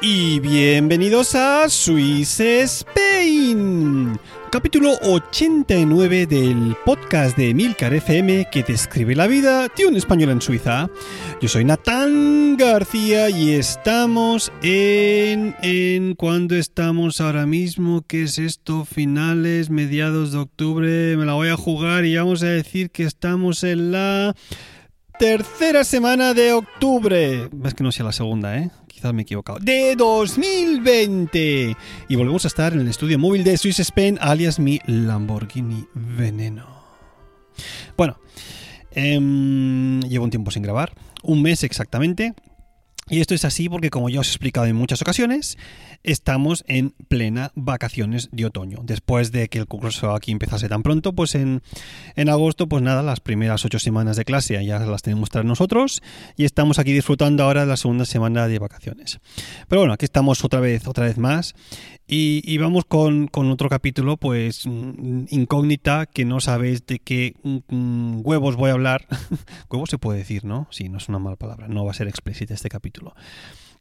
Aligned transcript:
Y 0.00 0.40
bienvenidos 0.40 1.34
a 1.34 1.68
Swiss 1.68 2.40
Spain, 2.40 4.18
capítulo 4.50 4.92
89 5.02 6.26
del 6.26 6.76
podcast 6.84 7.36
de 7.36 7.52
Milcar 7.52 7.92
FM 7.92 8.48
que 8.50 8.62
describe 8.62 9.14
la 9.14 9.26
vida 9.26 9.68
de 9.76 9.86
un 9.86 9.96
español 9.96 10.30
en 10.30 10.40
Suiza. 10.40 10.88
Yo 11.40 11.48
soy 11.48 11.64
Natán 11.64 12.56
García 12.56 13.28
y 13.30 13.52
estamos 13.52 14.50
en... 14.62 15.54
en 15.62 16.14
¿Cuándo 16.14 16.56
estamos 16.56 17.20
ahora 17.20 17.46
mismo? 17.46 18.02
¿Qué 18.06 18.22
es 18.22 18.38
esto? 18.38 18.84
Finales, 18.84 19.70
mediados 19.70 20.32
de 20.32 20.38
octubre, 20.38 21.16
me 21.16 21.26
la 21.26 21.34
voy 21.34 21.48
a 21.48 21.56
jugar 21.56 22.04
y 22.04 22.16
vamos 22.16 22.42
a 22.42 22.46
decir 22.46 22.90
que 22.90 23.04
estamos 23.04 23.64
en 23.64 23.92
la... 23.92 24.34
Tercera 25.18 25.82
semana 25.82 26.32
de 26.32 26.52
octubre. 26.52 27.50
Es 27.64 27.74
que 27.74 27.82
no 27.82 27.90
sea 27.90 28.06
la 28.06 28.12
segunda, 28.12 28.56
¿eh? 28.56 28.70
Quizás 28.98 29.14
me 29.14 29.20
he 29.20 29.22
equivocado. 29.22 29.60
De 29.60 29.94
2020. 29.94 31.76
Y 32.08 32.16
volvemos 32.16 32.44
a 32.44 32.48
estar 32.48 32.72
en 32.72 32.80
el 32.80 32.88
estudio 32.88 33.16
móvil 33.16 33.44
de 33.44 33.56
Swiss 33.56 33.78
Spain, 33.78 34.18
alias 34.20 34.58
mi 34.58 34.80
Lamborghini 34.86 35.86
Veneno. 35.94 36.66
Bueno, 37.96 38.18
em, 38.90 40.00
llevo 40.00 40.24
un 40.24 40.30
tiempo 40.30 40.50
sin 40.50 40.64
grabar. 40.64 40.94
Un 41.22 41.42
mes 41.42 41.62
exactamente. 41.62 42.34
Y 43.10 43.20
esto 43.20 43.34
es 43.34 43.44
así 43.44 43.68
porque, 43.68 43.90
como 43.90 44.08
ya 44.08 44.20
os 44.20 44.28
he 44.28 44.30
explicado 44.30 44.66
en 44.66 44.76
muchas 44.76 45.00
ocasiones, 45.02 45.56
estamos 46.02 46.64
en 46.68 46.90
plena 47.08 47.52
vacaciones 47.54 48.28
de 48.32 48.46
otoño. 48.46 48.80
Después 48.84 49.32
de 49.32 49.48
que 49.48 49.58
el 49.58 49.66
curso 49.66 50.14
aquí 50.14 50.32
empezase 50.32 50.68
tan 50.68 50.82
pronto, 50.82 51.12
pues 51.12 51.34
en, 51.34 51.62
agosto, 52.28 52.68
pues 52.68 52.82
nada, 52.82 53.02
las 53.02 53.20
primeras 53.20 53.64
ocho 53.64 53.78
semanas 53.78 54.16
de 54.16 54.24
clase 54.24 54.64
ya 54.64 54.78
las 54.78 55.02
tenemos 55.02 55.30
tras 55.30 55.44
nosotros 55.44 56.02
y 56.36 56.44
estamos 56.44 56.78
aquí 56.78 56.92
disfrutando 56.92 57.44
ahora 57.44 57.62
de 57.62 57.68
la 57.68 57.76
segunda 57.76 58.04
semana 58.04 58.48
de 58.48 58.58
vacaciones. 58.58 59.20
Pero 59.68 59.80
bueno, 59.80 59.94
aquí 59.94 60.04
estamos 60.04 60.44
otra 60.44 60.60
vez, 60.60 60.86
otra 60.86 61.04
vez 61.04 61.18
más 61.18 61.54
y, 62.10 62.56
vamos 62.56 62.86
con, 62.86 63.28
otro 63.34 63.68
capítulo, 63.68 64.16
pues 64.16 64.66
mm, 64.66 65.24
incógnita, 65.28 66.06
que 66.06 66.24
no 66.24 66.40
sabéis 66.40 66.86
de 66.86 67.00
qué 67.00 67.34
mm, 67.42 68.20
huevos 68.24 68.56
voy 68.56 68.70
a 68.70 68.72
hablar. 68.72 69.06
huevos 69.70 69.90
se 69.90 69.98
puede 69.98 70.20
decir, 70.20 70.44
¿no? 70.44 70.66
Sí, 70.70 70.88
no 70.88 70.96
es 70.96 71.08
una 71.10 71.18
mala 71.18 71.36
palabra, 71.36 71.68
no 71.68 71.84
va 71.84 71.90
a 71.90 71.94
ser 71.94 72.08
explícita 72.08 72.54
este 72.54 72.70
capítulo. 72.70 73.14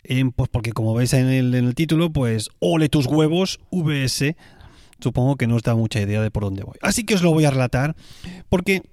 Em, 0.03 0.31
pues 0.31 0.49
porque 0.49 0.73
como 0.73 0.93
veis 0.93 1.13
en 1.13 1.27
el, 1.27 1.55
en 1.55 1.65
el 1.67 1.75
título, 1.75 2.11
pues 2.11 2.49
ole 2.59 2.89
tus 2.89 3.05
huevos, 3.05 3.61
VS. 3.71 4.35
Supongo 4.99 5.37
que 5.37 5.47
no 5.47 5.55
os 5.55 5.63
da 5.63 5.75
mucha 5.75 6.01
idea 6.01 6.21
de 6.21 6.29
por 6.29 6.43
dónde 6.43 6.63
voy. 6.63 6.75
Así 6.81 7.05
que 7.05 7.15
os 7.15 7.21
lo 7.21 7.31
voy 7.31 7.45
a 7.45 7.51
relatar 7.51 7.95
porque 8.49 8.83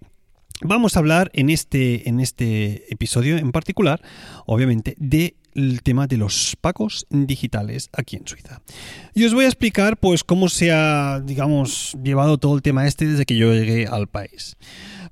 vamos 0.62 0.97
a 0.97 1.00
hablar 1.00 1.31
en 1.34 1.50
este, 1.50 2.09
en 2.09 2.20
este 2.20 2.92
episodio 2.92 3.37
en 3.37 3.53
particular, 3.53 4.00
obviamente, 4.47 4.94
de 4.98 5.34
el 5.54 5.82
tema 5.82 6.06
de 6.06 6.16
los 6.16 6.56
pagos 6.60 7.06
digitales 7.10 7.88
aquí 7.92 8.16
en 8.16 8.26
Suiza. 8.26 8.60
Y 9.15 9.25
os 9.25 9.34
voy 9.34 9.44
a 9.44 9.48
explicar 9.48 9.97
pues 9.97 10.25
cómo 10.25 10.48
se 10.48 10.72
ha, 10.72 11.20
digamos, 11.20 11.97
llevado 12.03 12.38
todo 12.38 12.56
el 12.56 12.62
tema 12.62 12.87
este 12.87 13.06
desde 13.06 13.25
que 13.25 13.37
yo 13.37 13.53
llegué 13.53 13.87
al 13.87 14.09
país. 14.09 14.56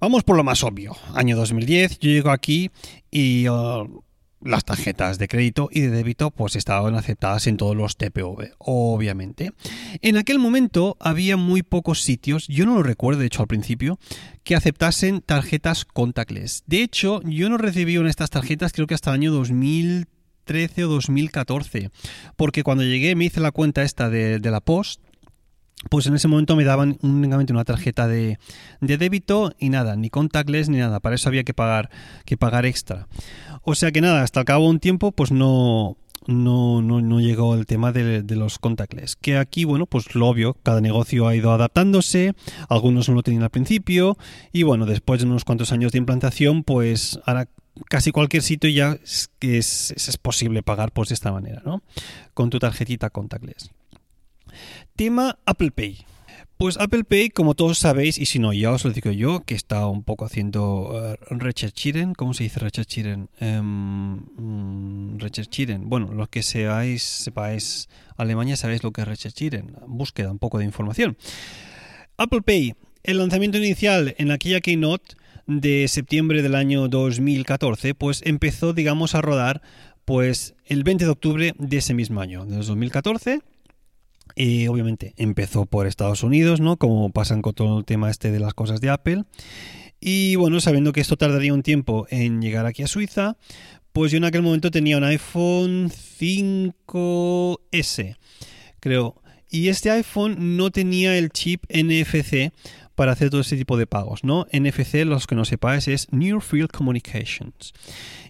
Vamos 0.01 0.25
por 0.25 0.37
lo 0.37 0.43
más 0.43 0.65
obvio. 0.65 0.97
Año 1.15 1.37
2010, 1.37 2.01
yo 2.01 2.11
llego 2.11 2.31
aquí 2.31 2.71
y 3.11 3.49
uh, 3.49 4.03
las 4.45 4.65
tarjetas 4.65 5.19
de 5.19 5.29
crédito 5.29 5.69
y 5.71 5.81
de 5.81 5.91
débito 5.91 6.31
pues 6.31 6.57
estaban 6.57 6.95
aceptadas 6.95 7.47
en 7.47 7.57
todos 7.57 7.77
los 7.77 7.97
TPV, 7.97 8.53
obviamente. 8.59 9.53
En 10.01 10.17
aquel 10.17 10.39
momento 10.39 10.97
había 11.01 11.37
muy 11.37 11.63
pocos 11.63 12.03
sitios, 12.03 12.47
yo 12.49 12.67
no 12.67 12.75
lo 12.75 12.83
recuerdo 12.83 13.21
de 13.21 13.27
hecho 13.27 13.43
al 13.43 13.49
principio, 13.49 13.99
que 14.45 14.57
aceptasen 14.57 15.21
tarjetas 15.21 15.85
contactless. 15.85 16.65
De 16.67 16.83
hecho, 16.83 17.21
yo 17.23 17.49
no 17.49 17.59
recibí 17.59 17.97
en 17.97 18.07
estas 18.07 18.31
tarjetas 18.31 18.73
creo 18.73 18.87
que 18.87 18.95
hasta 18.95 19.11
el 19.11 19.15
año 19.15 19.33
2000 19.33 20.07
2013 20.47 20.85
o 20.85 20.89
2014. 20.89 21.91
Porque 22.37 22.63
cuando 22.63 22.85
llegué 22.85 23.15
me 23.15 23.27
hice 23.27 23.41
la 23.41 23.53
cuenta 23.53 23.83
esta 23.83 24.11
de, 24.11 24.41
la 24.41 24.61
Post. 24.61 25.01
Pues 25.91 26.07
en 26.07 26.15
ese 26.15 26.29
momento 26.29 26.57
me 26.57 26.65
daban 26.65 26.99
únicamente 27.03 27.53
una 27.53 27.65
tarjeta 27.65 28.07
de, 28.07 28.39
débito 28.81 29.53
y 29.59 29.69
nada, 29.69 29.97
ni 29.97 30.11
contactless 30.11 30.69
ni 30.69 30.79
nada. 30.79 31.01
Para 31.01 31.17
eso 31.17 31.29
había 31.29 31.45
que 31.45 31.55
pagar, 31.55 31.91
que 32.25 32.37
pagar 32.37 32.67
extra. 32.67 33.09
O 33.63 33.75
sea 33.75 33.93
que 33.93 34.01
nada, 34.01 34.23
hasta 34.23 34.41
el 34.41 34.47
cabo 34.47 34.65
de 34.65 34.71
un 34.71 34.81
tiempo, 34.81 35.13
pues 35.13 35.33
no, 35.33 35.97
no, 36.27 36.83
no, 36.83 37.01
no, 37.01 37.21
llegó 37.21 37.55
el 37.55 37.67
tema 37.67 37.93
de, 37.93 38.23
de, 38.23 38.37
los 38.37 38.59
contactless. 38.59 39.17
Que 39.17 39.37
aquí, 39.37 39.65
bueno, 39.65 39.87
pues 39.87 40.15
lo 40.15 40.29
obvio, 40.29 40.57
cada 40.63 40.81
negocio 40.81 41.27
ha 41.27 41.35
ido 41.35 41.53
adaptándose, 41.53 42.35
algunos 42.69 43.09
no 43.09 43.15
lo 43.15 43.23
tenían 43.23 43.43
al 43.43 43.51
principio, 43.51 44.17
y 44.53 44.63
bueno, 44.63 44.87
después 44.87 45.21
de 45.21 45.27
unos 45.27 45.45
cuantos 45.45 45.73
años 45.73 45.93
de 45.93 45.99
implantación, 45.99 46.65
pues 46.65 47.21
ahora 47.25 47.49
casi 47.89 48.13
cualquier 48.13 48.43
sitio 48.43 48.71
ya 48.71 48.99
es, 49.03 49.31
es, 49.41 49.93
es 49.93 50.17
posible 50.17 50.63
pagar 50.63 50.93
pues 50.93 51.09
de 51.09 51.15
esta 51.15 51.33
manera, 51.33 51.63
¿no? 51.65 51.83
Con 52.35 52.51
tu 52.51 52.59
tarjetita 52.59 53.11
contactless. 53.11 53.71
Tema 54.97 55.39
Apple 55.47 55.71
Pay. 55.71 56.07
Pues 56.63 56.79
Apple 56.79 57.03
Pay, 57.03 57.31
como 57.31 57.55
todos 57.55 57.79
sabéis, 57.79 58.19
y 58.19 58.27
si 58.27 58.39
no, 58.39 58.53
ya 58.53 58.71
os 58.71 58.85
lo 58.85 58.93
digo 58.93 59.11
yo, 59.11 59.41
que 59.41 59.57
está 59.57 59.89
un 59.89 60.05
poco 60.05 60.25
haciendo 60.25 60.93
uh, 60.93 62.15
¿cómo 62.17 62.35
se 62.35 62.45
dice 62.45 62.61
recherchiren? 62.61 63.29
Um, 63.41 65.19
recherchiren. 65.19 65.89
Bueno, 65.89 66.13
los 66.13 66.29
que 66.29 66.45
seáis, 66.45 67.03
sepáis 67.03 67.89
Alemania, 68.17 68.57
sabéis 68.57 68.85
lo 68.85 68.93
que 68.93 69.01
es 69.01 69.09
recherchiren, 69.09 69.77
búsqueda 69.89 70.31
un 70.31 70.39
poco 70.39 70.59
de 70.59 70.65
información. 70.65 71.17
Apple 72.17 72.43
Pay, 72.43 72.75
el 73.03 73.19
lanzamiento 73.19 73.59
inicial 73.59 74.15
en 74.19 74.31
aquella 74.31 74.61
keynote 74.61 75.17
de 75.49 75.89
septiembre 75.89 76.43
del 76.43 76.55
año 76.55 76.87
2014, 76.87 77.95
pues 77.95 78.23
empezó, 78.25 78.73
digamos, 78.73 79.17
a 79.17 79.21
rodar 79.21 79.63
pues 80.05 80.55
el 80.65 80.85
20 80.85 81.07
de 81.07 81.11
octubre 81.11 81.55
de 81.59 81.77
ese 81.77 81.95
mismo 81.95 82.21
año, 82.21 82.45
de 82.47 82.57
2014. 82.57 83.41
Y 84.35 84.67
obviamente 84.69 85.15
empezó 85.17 85.67
por 85.67 85.87
Estados 85.87 86.23
Unidos, 86.23 86.61
¿no? 86.61 86.77
Como 86.77 87.11
pasan 87.11 87.43
con 87.43 87.55
todo 87.55 87.79
el 87.79 87.85
tema 87.85 88.11
este 88.11 88.31
de 88.31 88.41
las 88.41 88.55
cosas 88.55 88.81
de 88.81 88.91
Apple. 88.91 89.25
Y 90.01 90.37
bueno, 90.37 90.61
sabiendo 90.61 90.93
que 90.93 91.01
esto 91.01 91.17
tardaría 91.17 91.55
un 91.55 91.63
tiempo 91.63 92.07
en 92.11 92.43
llegar 92.43 92.67
aquí 92.67 92.83
a 92.83 92.89
Suiza, 92.89 93.37
pues 93.93 94.11
yo 94.11 94.19
en 94.19 94.25
aquel 94.25 94.43
momento 94.43 94.71
tenía 94.71 94.97
un 94.97 95.05
iPhone 95.05 95.91
5S, 95.91 98.17
creo. 98.81 99.23
Y 99.49 99.69
este 99.69 99.91
iPhone 99.91 100.57
no 100.57 100.71
tenía 100.71 101.17
el 101.19 101.31
chip 101.31 101.65
NFC 101.69 102.53
para 102.95 103.13
hacer 103.13 103.31
todo 103.31 103.41
ese 103.41 103.57
tipo 103.57 103.77
de 103.77 103.87
pagos, 103.87 104.25
¿no? 104.25 104.47
NFC, 104.53 105.05
los 105.05 105.27
que 105.27 105.35
no 105.35 105.45
sepáis, 105.45 105.89
es 105.89 106.09
Near 106.13 106.41
Field 106.41 106.71
Communications. 106.71 107.73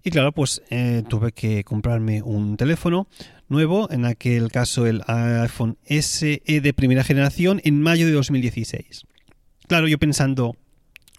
Y 0.04 0.10
claro, 0.10 0.32
pues 0.32 0.62
eh, 0.70 1.02
tuve 1.08 1.32
que 1.32 1.64
comprarme 1.64 2.22
un 2.22 2.56
teléfono 2.56 3.08
nuevo, 3.48 3.90
en 3.90 4.04
aquel 4.04 4.50
caso 4.50 4.86
el 4.86 5.02
iPhone 5.06 5.78
SE 5.84 6.42
de 6.46 6.72
primera 6.74 7.04
generación, 7.04 7.60
en 7.64 7.80
mayo 7.80 8.06
de 8.06 8.12
2016. 8.12 9.04
Claro, 9.68 9.88
yo 9.88 9.98
pensando, 9.98 10.56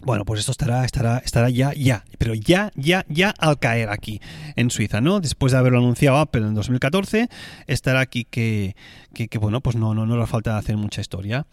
bueno, 0.00 0.24
pues 0.24 0.40
esto 0.40 0.52
estará, 0.52 0.84
estará, 0.84 1.18
estará 1.18 1.48
ya, 1.48 1.72
ya, 1.72 2.04
pero 2.18 2.34
ya, 2.34 2.70
ya, 2.74 3.06
ya 3.08 3.30
al 3.30 3.58
caer 3.58 3.88
aquí 3.88 4.20
en 4.56 4.70
Suiza, 4.70 5.00
¿no? 5.00 5.20
Después 5.20 5.52
de 5.52 5.58
haberlo 5.58 5.78
anunciado 5.78 6.18
Apple 6.18 6.42
en 6.42 6.54
2014, 6.54 7.28
estará 7.66 8.00
aquí 8.00 8.24
que, 8.24 8.76
que, 9.14 9.28
que 9.28 9.38
bueno, 9.38 9.60
pues 9.60 9.76
no, 9.76 9.94
no, 9.94 10.04
no 10.04 10.18
le 10.18 10.26
falta 10.26 10.58
hacer 10.58 10.76
mucha 10.76 11.00
historia. 11.00 11.46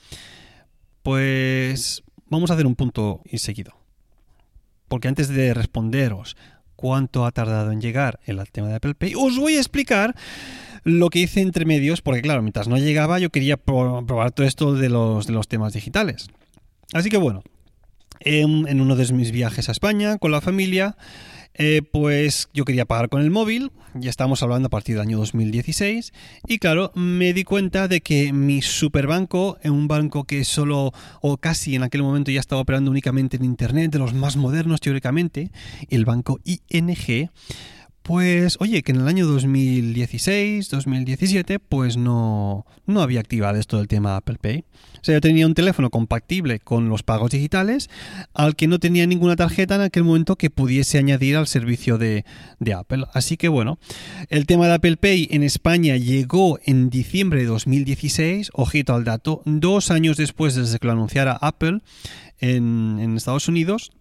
Pues 1.04 2.04
vamos 2.28 2.52
a 2.52 2.54
hacer 2.54 2.66
un 2.66 2.76
punto 2.76 3.22
y 3.26 3.40
seguido. 3.40 3.74
Porque 4.88 5.08
antes 5.08 5.30
de 5.30 5.54
responderos 5.54 6.36
cuánto 6.76 7.26
ha 7.26 7.32
tardado 7.32 7.72
en 7.72 7.82
llegar 7.82 8.20
el 8.26 8.42
tema 8.52 8.68
de 8.70 8.76
Apple 8.76 8.96
Pay, 8.96 9.14
os 9.16 9.38
voy 9.38 9.56
a 9.56 9.60
explicar 9.60 10.16
lo 10.84 11.10
que 11.10 11.20
hice 11.20 11.42
entre 11.42 11.66
medios, 11.66 12.02
porque 12.02 12.22
claro, 12.22 12.42
mientras 12.42 12.68
no 12.68 12.78
llegaba 12.78 13.20
yo 13.20 13.30
quería 13.30 13.58
probar 13.58 14.32
todo 14.32 14.48
esto 14.48 14.74
de 14.74 14.90
los, 14.90 15.28
de 15.28 15.34
los 15.34 15.48
temas 15.48 15.74
digitales. 15.74 16.28
Así 16.94 17.10
que 17.10 17.18
bueno, 17.18 17.44
en, 18.24 18.82
uno 18.82 18.96
de 18.96 19.14
mis 19.14 19.32
viajes 19.32 19.70
a 19.70 19.72
España 19.72 20.18
con 20.18 20.32
la 20.32 20.42
familia, 20.42 20.98
eh, 21.64 21.84
pues 21.84 22.50
yo 22.56 22.66
quería 22.66 22.86
pagar 22.86 23.08
con 23.08 23.22
el 23.22 23.30
móvil, 23.30 23.72
ya 23.94 24.10
estamos 24.10 24.42
hablando 24.42 24.66
a 24.66 24.70
partir 24.72 24.96
del 24.96 25.04
año 25.04 25.20
2016, 25.20 26.12
y 26.48 26.58
claro, 26.58 26.92
me 26.96 27.34
di 27.34 27.44
cuenta 27.44 27.88
de 27.88 28.02
que 28.02 28.34
mi 28.34 28.64
superbanco, 28.64 29.60
en 29.62 29.74
un 29.74 29.88
banco 29.88 30.24
que 30.24 30.44
solo, 30.44 30.92
o 31.22 31.38
casi 31.38 31.76
en 31.76 31.84
aquel 31.84 32.02
momento 32.02 32.32
ya 32.32 32.40
estaba 32.40 32.62
operando 32.62 32.90
únicamente 32.90 33.38
en 33.38 33.46
Internet, 33.46 33.92
de 33.92 34.00
los 34.00 34.16
más 34.16 34.38
modernos 34.38 34.82
teóricamente, 34.82 35.52
el 35.90 36.04
banco 36.04 36.40
ING, 36.46 37.30
pues 38.04 38.58
oye, 38.60 38.82
que 38.82 38.92
en 38.92 39.02
el 39.02 39.08
año 39.08 39.28
2016, 39.28 40.70
2017, 40.70 41.60
pues 41.60 41.98
no, 41.98 42.66
no 42.88 43.02
había 43.02 43.20
activado 43.20 43.60
esto 43.60 43.78
del 43.78 43.88
tema 43.88 44.16
Apple 44.16 44.38
Pay. 44.42 44.66
O 45.02 45.04
sea, 45.04 45.16
yo 45.16 45.22
tenía 45.22 45.48
un 45.48 45.54
teléfono 45.54 45.90
compatible 45.90 46.60
con 46.60 46.90
los 46.90 47.04
pagos 47.04 47.32
digitales 47.32 47.90
al 48.34 48.56
que 48.56 48.68
no 48.68 48.80
tenía 48.80 49.06
ninguna 49.08 49.36
tarjeta 49.36 49.76
en 49.76 49.82
aquel 49.82 50.04
momento 50.04 50.36
que 50.36 50.50
pudiese 50.50 50.98
añadir 50.98 51.38
al 51.38 51.48
servicio 51.48 51.98
de, 51.98 52.26
de 52.60 52.74
Apple. 52.74 53.06
Así 53.14 53.38
que 53.38 53.48
bueno, 53.48 53.80
el 54.30 54.46
tema 54.46 54.68
de 54.68 54.74
Apple 54.74 54.98
Pay 54.98 55.28
en 55.32 55.44
España 55.44 55.98
llegó 55.98 56.60
en 56.66 56.90
diciembre 56.90 57.42
de 57.42 57.48
2016, 57.48 58.52
ojito 58.54 58.94
al 58.94 59.04
dato, 59.04 59.42
dos 59.46 59.92
años 59.92 60.18
después 60.18 60.56
desde 60.56 60.80
que 60.80 60.88
lo 60.88 60.94
anunciara 60.94 61.34
Apple 61.34 61.82
en, 62.40 62.98
en 63.00 63.16
Estados 63.16 63.48
Unidos. 63.48 63.92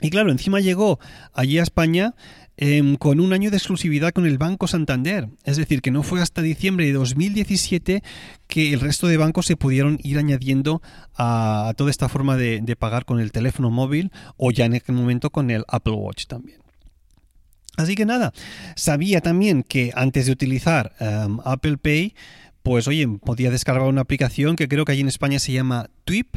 Y 0.00 0.10
claro, 0.10 0.32
encima 0.32 0.60
llegó 0.60 0.98
allí 1.32 1.58
a 1.58 1.62
España 1.62 2.14
Em, 2.58 2.96
con 2.96 3.18
un 3.18 3.32
año 3.32 3.50
de 3.50 3.56
exclusividad 3.56 4.12
con 4.12 4.26
el 4.26 4.36
Banco 4.36 4.66
Santander. 4.66 5.28
Es 5.44 5.56
decir, 5.56 5.80
que 5.80 5.90
no 5.90 6.02
fue 6.02 6.20
hasta 6.20 6.42
diciembre 6.42 6.84
de 6.84 6.92
2017 6.92 8.02
que 8.46 8.72
el 8.74 8.80
resto 8.80 9.06
de 9.06 9.16
bancos 9.16 9.46
se 9.46 9.56
pudieron 9.56 9.98
ir 10.02 10.18
añadiendo 10.18 10.82
a, 11.16 11.72
toda 11.78 11.90
esta 11.90 12.10
forma 12.10 12.36
de, 12.36 12.76
pagar 12.78 13.06
con 13.06 13.20
el 13.20 13.32
teléfono 13.32 13.70
móvil 13.70 14.12
o 14.36 14.50
ya 14.50 14.66
en 14.66 14.74
aquel 14.74 14.94
momento 14.94 15.30
con 15.30 15.50
el 15.50 15.64
Apple 15.66 15.94
Watch 15.94 16.26
también. 16.26 16.58
Así 17.78 17.94
que 17.94 18.04
nada, 18.04 18.34
sabía 18.76 19.22
también 19.22 19.62
que 19.62 19.92
antes 19.94 20.26
de 20.26 20.32
utilizar 20.32 20.92
em, 21.00 21.38
Apple 21.46 21.78
Pay, 21.78 22.14
pues 22.62 22.86
oye, 22.88 23.06
podía 23.08 23.50
descargar 23.50 23.88
una 23.88 24.02
aplicación 24.02 24.56
que 24.56 24.68
creo 24.68 24.84
que 24.84 24.92
allí 24.92 25.00
en 25.00 25.08
España 25.08 25.38
se 25.38 25.52
llama 25.52 25.90
Twip, 26.04 26.36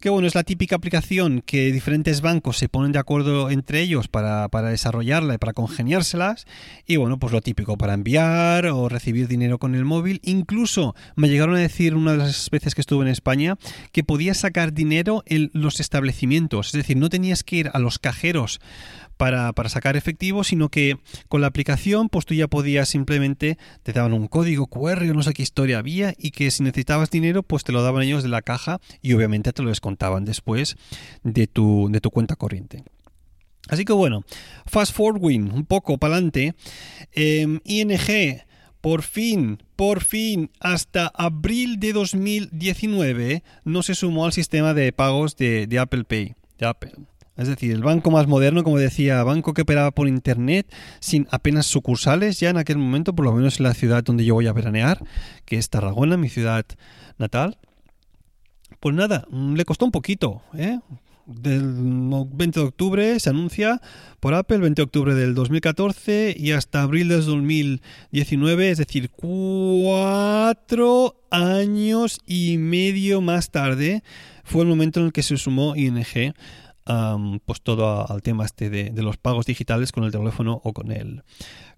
que 0.00 0.10
bueno, 0.10 0.26
es 0.26 0.34
la 0.34 0.42
típica 0.42 0.76
aplicación 0.76 1.42
que 1.44 1.72
diferentes 1.72 2.20
bancos 2.20 2.58
se 2.58 2.68
ponen 2.68 2.92
de 2.92 2.98
acuerdo 2.98 3.50
entre 3.50 3.80
ellos 3.80 4.08
para, 4.08 4.48
para 4.48 4.68
desarrollarla 4.68 5.34
y 5.34 5.38
para 5.38 5.52
congeniárselas. 5.52 6.46
Y 6.86 6.96
bueno, 6.96 7.18
pues 7.18 7.32
lo 7.32 7.40
típico, 7.40 7.76
para 7.76 7.94
enviar 7.94 8.66
o 8.66 8.88
recibir 8.88 9.28
dinero 9.28 9.58
con 9.58 9.74
el 9.74 9.84
móvil. 9.84 10.20
Incluso 10.24 10.94
me 11.16 11.28
llegaron 11.28 11.56
a 11.56 11.60
decir 11.60 11.94
una 11.94 12.12
de 12.12 12.18
las 12.18 12.50
veces 12.50 12.74
que 12.74 12.80
estuve 12.80 13.04
en 13.04 13.10
España 13.10 13.56
que 13.92 14.04
podías 14.04 14.38
sacar 14.38 14.72
dinero 14.72 15.22
en 15.26 15.50
los 15.52 15.80
establecimientos, 15.80 16.68
es 16.68 16.72
decir, 16.72 16.96
no 16.96 17.08
tenías 17.08 17.44
que 17.44 17.56
ir 17.56 17.70
a 17.72 17.78
los 17.78 17.98
cajeros 17.98 18.60
para, 19.22 19.68
sacar 19.68 19.96
efectivo, 19.96 20.42
sino 20.42 20.68
que 20.68 20.98
con 21.28 21.40
la 21.40 21.46
aplicación 21.46 22.08
pues 22.08 22.26
tú 22.26 22.34
ya 22.34 22.48
podías 22.48 22.88
simplemente, 22.88 23.56
te 23.84 23.92
daban 23.92 24.14
un 24.14 24.26
código 24.26 24.66
QR 24.66 25.02
o 25.02 25.14
no 25.14 25.22
sé 25.22 25.32
qué 25.32 25.44
historia 25.44 25.78
había 25.78 26.12
y 26.18 26.32
que 26.32 26.50
si 26.50 26.64
necesitabas 26.64 27.08
dinero 27.08 27.44
pues 27.44 27.62
te 27.62 27.70
lo 27.70 27.84
daban 27.84 28.02
ellos 28.02 28.24
de 28.24 28.28
la 28.28 28.42
caja 28.42 28.80
y 29.00 29.12
obviamente 29.12 29.52
te 29.52 29.62
lo 29.62 29.68
descontaban 29.68 30.24
después 30.24 30.76
de 31.22 31.46
tu, 31.46 31.88
de 31.92 32.00
tu 32.00 32.10
cuenta 32.10 32.34
corriente. 32.34 32.82
Así 33.68 33.84
que 33.84 33.92
bueno, 33.92 34.24
fast 34.66 34.92
forwarding 34.92 35.52
un 35.52 35.66
poco 35.66 35.98
para 35.98 36.14
adelante, 36.14 36.56
em, 37.12 37.60
ING 37.64 38.42
por 38.80 39.02
fin, 39.02 39.62
por 39.76 40.02
fin, 40.02 40.50
hasta 40.58 41.12
abril 41.14 41.78
de 41.78 41.92
2019 41.92 43.44
no 43.62 43.84
se 43.84 43.94
sumó 43.94 44.24
al 44.24 44.32
sistema 44.32 44.74
de 44.74 44.92
pagos 44.92 45.36
de, 45.36 45.78
Apple 45.78 46.02
Pay. 46.02 46.34
Es 47.36 47.48
decir, 47.48 47.72
el 47.72 47.82
banco 47.82 48.10
más 48.10 48.26
moderno, 48.26 48.62
como 48.62 48.78
decía, 48.78 49.22
banco 49.24 49.54
que 49.54 49.62
operaba 49.62 49.90
por 49.90 50.06
internet, 50.06 50.70
sin 51.00 51.26
apenas 51.30 51.66
sucursales 51.66 52.38
ya 52.38 52.50
en 52.50 52.58
aquel 52.58 52.76
momento, 52.76 53.14
por 53.14 53.24
lo 53.24 53.32
menos 53.32 53.58
en 53.58 53.64
la 53.64 53.74
ciudad 53.74 54.04
donde 54.04 54.24
yo 54.24 54.34
voy 54.34 54.46
a 54.46 54.52
veranear, 54.52 55.02
que 55.46 55.56
es 55.56 55.70
Tarragona, 55.70 56.18
mi 56.18 56.28
ciudad 56.28 56.66
natal. 57.18 57.56
Pues 58.80 58.94
nada, 58.94 59.26
mm, 59.30 59.54
le 59.54 59.64
costó 59.64 59.86
un 59.86 59.92
poquito, 59.92 60.42
¿eh? 60.54 60.78
Del 61.24 61.62
20 62.32 62.58
de 62.58 62.66
octubre 62.66 63.20
se 63.20 63.30
anuncia 63.30 63.80
por 64.18 64.34
Apple, 64.34 64.58
20 64.58 64.82
de 64.82 64.84
octubre 64.84 65.14
del 65.14 65.34
2014 65.34 66.34
y 66.36 66.50
hasta 66.50 66.82
abril 66.82 67.08
del 67.08 67.24
2019, 67.24 68.70
es 68.70 68.78
decir, 68.78 69.08
cuatro 69.10 70.34
años 71.30 72.20
y 72.26 72.58
medio 72.58 73.20
más 73.20 73.50
tarde 73.50 74.02
fue 74.42 74.62
el 74.62 74.68
momento 74.68 74.98
en 74.98 75.06
el 75.06 75.12
que 75.12 75.22
se 75.22 75.36
sumó 75.36 75.76
ING 75.76 76.34
pues 76.84 77.60
todo 77.62 78.10
al 78.10 78.22
tema 78.22 78.44
este 78.44 78.70
de, 78.70 79.02
los 79.02 79.16
pagos 79.16 79.46
digitales 79.46 79.92
con 79.92 80.04
el 80.04 80.12
teléfono 80.12 80.60
o 80.64 80.72
con 80.72 80.92
el, 80.92 81.22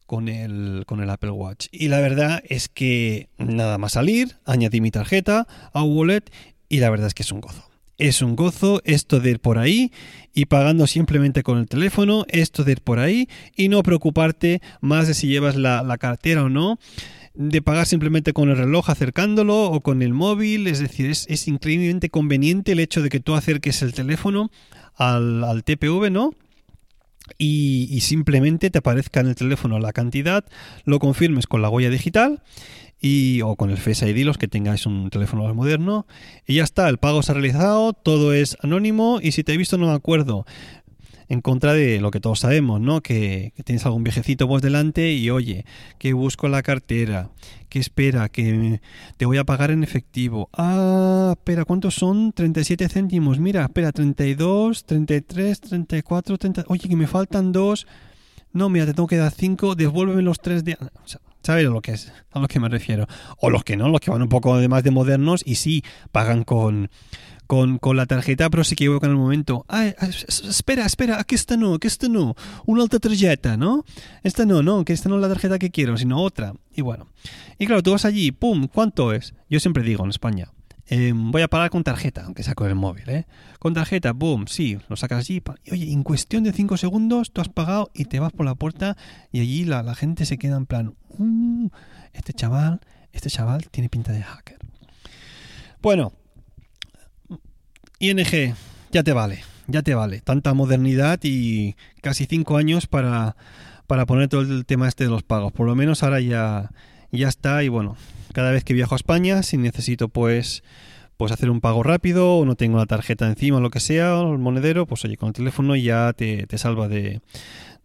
con 0.06 0.28
el, 0.28 0.84
con 0.86 1.00
el 1.00 1.10
Apple 1.10 1.30
Watch. 1.30 1.66
Y 1.72 1.88
la 1.88 2.00
verdad 2.00 2.42
es 2.48 2.68
que 2.68 3.28
nada 3.38 3.78
más 3.78 3.92
salir, 3.92 4.36
añadí 4.44 4.80
mi 4.80 4.90
tarjeta 4.90 5.46
a 5.72 5.82
Wallet 5.82 6.24
y 6.68 6.78
la 6.78 6.90
verdad 6.90 7.08
es 7.08 7.14
que 7.14 7.22
es 7.22 7.32
un 7.32 7.40
gozo. 7.40 7.68
Es 7.96 8.22
un 8.22 8.34
gozo 8.34 8.82
esto 8.84 9.20
de 9.20 9.30
ir 9.30 9.40
por 9.40 9.56
ahí 9.56 9.92
y 10.32 10.46
pagando 10.46 10.88
simplemente 10.88 11.44
con 11.44 11.58
el 11.58 11.68
teléfono, 11.68 12.24
esto 12.28 12.64
de 12.64 12.72
ir 12.72 12.80
por 12.80 12.98
ahí 12.98 13.28
y 13.54 13.68
no 13.68 13.84
preocuparte 13.84 14.60
más 14.80 15.06
de 15.06 15.14
si 15.14 15.28
llevas 15.28 15.54
la, 15.54 15.82
la 15.84 15.96
cartera 15.96 16.42
o 16.42 16.48
no 16.48 16.78
de 17.34 17.62
pagar 17.62 17.86
simplemente 17.86 18.32
con 18.32 18.48
el 18.48 18.56
reloj 18.56 18.90
acercándolo 18.90 19.64
o 19.64 19.80
con 19.80 20.02
el 20.02 20.14
móvil, 20.14 20.68
es 20.68 20.78
decir, 20.78 21.10
es, 21.10 21.26
es, 21.28 21.48
increíblemente 21.48 22.08
conveniente 22.08 22.72
el 22.72 22.78
hecho 22.78 23.02
de 23.02 23.08
que 23.08 23.18
tú 23.18 23.34
acerques 23.34 23.82
el 23.82 23.92
teléfono 23.92 24.50
al, 24.96 25.44
al 25.44 25.64
TPV, 25.64 26.10
¿no? 26.10 26.32
Y, 27.38 28.00
simplemente 28.02 28.68
te 28.70 28.78
aparezca 28.78 29.20
en 29.20 29.28
el 29.28 29.34
teléfono 29.34 29.78
la 29.78 29.92
cantidad, 29.92 30.44
lo 30.84 30.98
confirmes 30.98 31.46
con 31.46 31.62
la 31.62 31.70
huella 31.70 31.88
digital 31.88 32.42
y, 33.00 33.40
o 33.40 33.56
con 33.56 33.70
el 33.70 33.78
Face 33.78 34.06
ID, 34.08 34.26
los 34.26 34.36
que 34.36 34.46
tengáis 34.46 34.84
un 34.84 35.08
teléfono 35.08 35.44
más 35.44 35.54
moderno, 35.54 36.06
y 36.46 36.56
ya 36.56 36.64
está, 36.64 36.86
el 36.88 36.98
pago 36.98 37.22
se 37.22 37.32
ha 37.32 37.34
realizado, 37.34 37.94
todo 37.94 38.34
es 38.34 38.58
anónimo 38.60 39.20
y 39.22 39.32
si 39.32 39.42
te 39.42 39.54
he 39.54 39.56
visto 39.56 39.78
no 39.78 39.86
me 39.86 39.94
acuerdo, 39.94 40.44
en 41.28 41.40
contra 41.40 41.72
de 41.72 42.00
lo 42.00 42.10
que 42.10 42.20
todos 42.20 42.40
sabemos, 42.40 42.80
¿no? 42.80 43.00
Que, 43.00 43.52
tienes 43.64 43.84
algún 43.86 44.04
viejecito 44.04 44.46
vos 44.46 44.62
delante 44.62 45.12
y 45.12 45.30
oye, 45.30 45.64
que 45.98 46.12
busco 46.12 46.48
la 46.48 46.62
cartera, 46.62 47.30
que 47.68 47.78
espera, 47.78 48.28
que 48.28 48.80
te 49.16 49.26
voy 49.26 49.38
a 49.38 49.44
pagar 49.44 49.70
en 49.70 49.82
efectivo. 49.82 50.48
Ah, 50.52 51.34
espera, 51.36 51.64
¿cuántos 51.64 51.94
son? 51.94 52.32
37 52.32 52.88
céntimos. 52.88 53.38
Mira, 53.38 53.64
espera, 53.64 53.92
32, 53.92 54.84
33, 54.84 55.60
34, 55.60 56.38
30. 56.38 56.64
Oye, 56.68 56.88
que 56.88 56.96
me 56.96 57.06
faltan 57.06 57.52
dos. 57.52 57.86
No, 58.52 58.68
mira, 58.68 58.86
te 58.86 58.94
tengo 58.94 59.08
que 59.08 59.16
dar 59.16 59.32
cinco, 59.32 59.74
devuélveme 59.74 60.22
los 60.22 60.38
tres 60.38 60.64
de... 60.64 60.78
¿Sabes 61.42 61.66
a 61.66 61.70
lo 61.70 61.82
que 61.82 61.92
es? 61.92 62.10
A 62.30 62.38
lo 62.38 62.48
que 62.48 62.58
me 62.58 62.70
refiero. 62.70 63.06
O 63.38 63.50
los 63.50 63.64
que 63.64 63.76
no, 63.76 63.88
los 63.88 64.00
que 64.00 64.10
van 64.10 64.22
un 64.22 64.30
poco 64.30 64.54
más 64.68 64.82
de 64.82 64.90
modernos 64.90 65.42
y 65.44 65.56
sí 65.56 65.82
pagan 66.10 66.42
con 66.44 66.88
con, 67.46 67.78
la 67.96 68.06
tarjeta, 68.06 68.50
pero 68.50 68.64
se 68.64 68.74
equivoca 68.74 69.06
en 69.06 69.12
el 69.12 69.18
momento. 69.18 69.64
Ay, 69.68 69.94
espera, 70.00 70.86
espera, 70.86 71.20
aquí 71.20 71.34
está 71.34 71.56
no, 71.56 71.74
aquí 71.74 71.86
está 71.86 72.08
no. 72.08 72.34
Una 72.66 72.82
alta 72.82 72.98
tarjeta, 72.98 73.56
¿no? 73.56 73.84
Esta 74.22 74.46
no, 74.46 74.62
no, 74.62 74.84
que 74.84 74.92
esta 74.92 75.08
no 75.08 75.16
es 75.16 75.22
la 75.22 75.28
tarjeta 75.28 75.58
que 75.58 75.70
quiero, 75.70 75.96
sino 75.96 76.20
otra. 76.20 76.54
Y 76.74 76.82
bueno. 76.82 77.08
Y 77.58 77.66
claro, 77.66 77.82
tú 77.82 77.92
vas 77.92 78.04
allí, 78.04 78.32
pum, 78.32 78.68
¿cuánto 78.68 79.12
es? 79.12 79.34
Yo 79.48 79.60
siempre 79.60 79.82
digo 79.82 80.04
en 80.04 80.10
España. 80.10 80.52
Em, 80.86 81.30
voy 81.30 81.40
a 81.40 81.48
pagar 81.48 81.70
con 81.70 81.82
tarjeta, 81.82 82.24
aunque 82.24 82.42
sea 82.42 82.54
con 82.54 82.68
el 82.68 82.74
móvil, 82.74 83.08
¿eh? 83.08 83.26
Con 83.58 83.72
tarjeta, 83.72 84.12
boom, 84.12 84.48
sí, 84.48 84.78
lo 84.88 84.96
sacas 84.96 85.20
allí. 85.20 85.42
Y 85.64 85.70
oye, 85.72 85.92
en 85.92 86.02
cuestión 86.02 86.44
de 86.44 86.52
5 86.52 86.76
segundos 86.76 87.32
tú 87.32 87.40
has 87.40 87.48
pagado 87.48 87.90
y 87.94 88.04
te 88.04 88.20
vas 88.20 88.32
por 88.32 88.44
la 88.44 88.54
puerta 88.54 88.96
y 89.32 89.40
allí 89.40 89.64
la, 89.64 89.82
la 89.82 89.94
gente 89.94 90.26
se 90.26 90.36
queda 90.36 90.56
en 90.56 90.66
plan, 90.66 90.94
uh, 91.18 91.70
este 92.12 92.34
chaval, 92.34 92.80
este 93.12 93.30
chaval 93.30 93.68
tiene 93.70 93.88
pinta 93.88 94.12
de 94.12 94.22
hacker. 94.22 94.58
Bueno, 95.80 96.12
ING, 97.98 98.54
ya 98.90 99.02
te 99.02 99.12
vale, 99.12 99.44
ya 99.66 99.82
te 99.82 99.94
vale. 99.94 100.20
Tanta 100.20 100.54
modernidad 100.54 101.20
y 101.22 101.76
casi 102.02 102.26
cinco 102.26 102.56
años 102.56 102.86
para, 102.86 103.36
para 103.86 104.06
poner 104.06 104.28
todo 104.28 104.42
el 104.42 104.66
tema 104.66 104.88
este 104.88 105.04
de 105.04 105.10
los 105.10 105.22
pagos. 105.22 105.52
Por 105.52 105.66
lo 105.66 105.74
menos 105.74 106.02
ahora 106.02 106.20
ya, 106.20 106.70
ya 107.12 107.28
está 107.28 107.62
y 107.62 107.68
bueno, 107.68 107.96
cada 108.32 108.50
vez 108.50 108.64
que 108.64 108.74
viajo 108.74 108.94
a 108.94 108.96
España, 108.96 109.42
si 109.42 109.56
necesito 109.56 110.08
pues 110.08 110.62
pues 111.16 111.30
hacer 111.30 111.48
un 111.48 111.60
pago 111.60 111.84
rápido 111.84 112.38
o 112.38 112.44
no 112.44 112.56
tengo 112.56 112.78
la 112.78 112.86
tarjeta 112.86 113.28
encima 113.28 113.58
o 113.58 113.60
lo 113.60 113.70
que 113.70 113.78
sea, 113.78 114.16
o 114.18 114.32
el 114.32 114.38
monedero, 114.38 114.84
pues 114.84 115.04
oye, 115.04 115.16
con 115.16 115.28
el 115.28 115.32
teléfono 115.32 115.76
ya 115.76 116.12
te, 116.12 116.46
salva 116.58 116.88
de, 116.88 117.20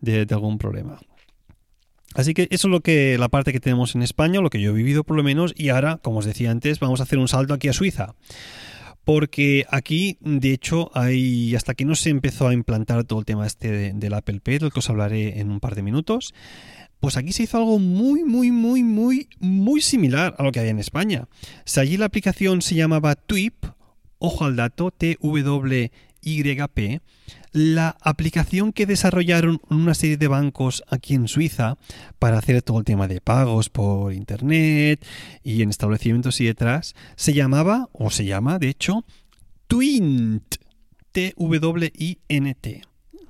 de, 0.01 0.25
de, 0.25 0.33
algún 0.33 0.57
problema. 0.57 0.99
Así 2.15 2.33
que 2.33 2.47
eso 2.49 2.67
es 2.67 2.71
lo 2.71 2.81
que 2.81 3.19
la 3.19 3.29
parte 3.29 3.53
que 3.53 3.59
tenemos 3.59 3.93
en 3.93 4.01
España, 4.01 4.41
lo 4.41 4.49
que 4.49 4.59
yo 4.59 4.71
he 4.71 4.73
vivido 4.73 5.03
por 5.03 5.15
lo 5.15 5.21
menos, 5.21 5.53
y 5.55 5.69
ahora, 5.69 5.99
como 6.01 6.19
os 6.19 6.25
decía 6.25 6.49
antes, 6.49 6.79
vamos 6.79 7.01
a 7.01 7.03
hacer 7.03 7.19
un 7.19 7.27
salto 7.27 7.53
aquí 7.53 7.67
a 7.67 7.73
Suiza 7.73 8.15
porque 9.09 9.65
aquí, 9.71 10.19
de 10.21 10.53
hecho, 10.53 10.91
hay 10.93 11.55
hasta 11.55 11.73
que 11.73 11.83
no 11.83 11.95
se 11.95 12.11
empezó 12.11 12.47
a 12.47 12.53
implantar 12.53 13.05
todo 13.05 13.17
el 13.17 13.25
tema 13.25 13.47
este 13.47 13.91
del 13.91 14.13
Apple 14.13 14.39
Pay, 14.39 14.59
del 14.59 14.71
que 14.71 14.77
os 14.77 14.89
hablaré 14.91 15.39
en 15.39 15.49
un 15.49 15.59
par 15.59 15.73
de 15.73 15.81
minutos, 15.81 16.35
pues 16.99 17.17
aquí 17.17 17.31
se 17.31 17.41
hizo 17.41 17.57
algo 17.57 17.79
muy, 17.79 18.23
muy, 18.23 18.51
muy, 18.51 18.83
muy, 18.83 19.27
muy 19.39 19.81
similar 19.81 20.35
a 20.37 20.43
lo 20.43 20.51
que 20.51 20.59
había 20.59 20.69
en 20.69 20.77
España. 20.77 21.27
Si 21.65 21.79
allí 21.79 21.97
la 21.97 22.05
aplicación 22.05 22.61
se 22.61 22.75
llamaba 22.75 23.15
TWIP, 23.15 23.65
ojo 24.19 24.45
al 24.45 24.55
dato, 24.55 24.91
T-W-I-P, 24.91 25.91
YP, 26.21 27.01
la 27.51 27.97
aplicación 28.01 28.73
que 28.73 28.85
desarrollaron 28.85 29.61
una 29.69 29.93
serie 29.93 30.17
de 30.17 30.27
bancos 30.27 30.83
aquí 30.87 31.15
en 31.15 31.27
Suiza 31.27 31.77
para 32.19 32.37
hacer 32.37 32.61
todo 32.61 32.79
el 32.79 32.85
tema 32.85 33.07
de 33.07 33.21
pagos 33.21 33.69
por 33.69 34.13
internet 34.13 35.05
y 35.43 35.61
en 35.61 35.69
establecimientos 35.69 36.39
y 36.41 36.45
detrás, 36.45 36.95
se 37.15 37.33
llamaba, 37.33 37.89
o 37.91 38.09
se 38.09 38.25
llama, 38.25 38.59
de 38.59 38.69
hecho, 38.69 39.05
Twint. 39.67 40.55
T-W-I-N-T. 41.11 42.81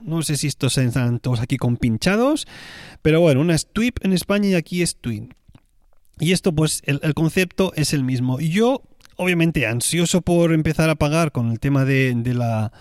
No 0.01 0.21
sé 0.21 0.37
si 0.37 0.47
estos 0.47 0.77
están 0.77 1.19
todos 1.19 1.39
aquí 1.39 1.57
compinchados, 1.57 2.47
pero 3.01 3.21
bueno, 3.21 3.41
una 3.41 3.55
es 3.55 3.67
TWIP 3.71 4.05
en 4.05 4.13
España 4.13 4.49
y 4.49 4.55
aquí 4.55 4.81
es 4.81 4.95
Twin. 4.97 5.33
Y 6.19 6.31
esto, 6.33 6.53
pues, 6.53 6.81
el, 6.85 7.13
concepto 7.13 7.71
es 7.75 7.93
el 7.93 8.03
mismo. 8.03 8.39
Yo, 8.39 8.83
obviamente, 9.19 9.67
ansioso 9.67 10.21
por 10.21 10.53
empezar 10.53 10.89
a 10.89 10.95
pagar 10.95 11.33
con 11.33 11.51
el 11.51 11.59
tema 11.59 11.83
de, 11.83 12.15
la, 12.33 12.71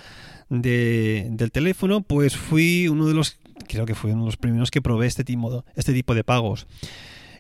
del 0.49 1.51
teléfono, 1.53 2.03
pues 2.03 2.37
fui 2.37 2.87
uno 2.87 3.07
de 3.07 3.15
los, 3.15 3.39
creo 3.67 3.85
que 3.85 3.97
fui 3.97 4.13
uno 4.13 4.23
de 4.23 4.27
los 4.27 4.37
primeros 4.37 4.71
que 4.71 4.81
probé 4.81 5.09
este 5.09 5.25
tipo, 5.25 5.65
este 5.75 5.93
tipo 5.93 6.15
de 6.15 6.23
pagos. 6.23 6.69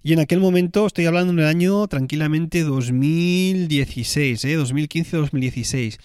Y 0.02 0.14
en 0.14 0.18
aquel 0.18 0.40
momento, 0.40 0.84
estoy 0.84 1.06
hablando 1.06 1.32
en 1.32 1.38
el 1.38 1.46
año 1.46 1.86
tranquilamente 1.86 2.64
2016, 2.64 4.44
¿eh? 4.44 4.58
2015-2016, 4.58 5.98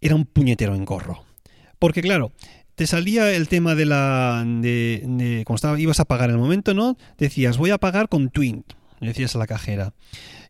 era 0.00 0.14
un 0.14 0.24
puñetero 0.24 0.76
engorro. 0.76 1.24
Porque 1.80 2.02
claro, 2.02 2.32
te 2.76 2.86
salía 2.86 3.32
el 3.32 3.48
tema 3.48 3.74
de 3.74 3.86
la. 3.86 4.44
de, 4.46 5.02
de 5.04 5.44
estaba, 5.48 5.78
ibas 5.80 5.98
a 5.98 6.04
pagar 6.04 6.30
en 6.30 6.36
el 6.36 6.40
momento, 6.40 6.72
¿no? 6.72 6.96
Decías, 7.18 7.58
voy 7.58 7.70
a 7.70 7.78
pagar 7.78 8.08
con 8.08 8.30
Twin. 8.30 8.64
Decías 9.00 9.34
a 9.34 9.38
la 9.38 9.46
cajera. 9.48 9.92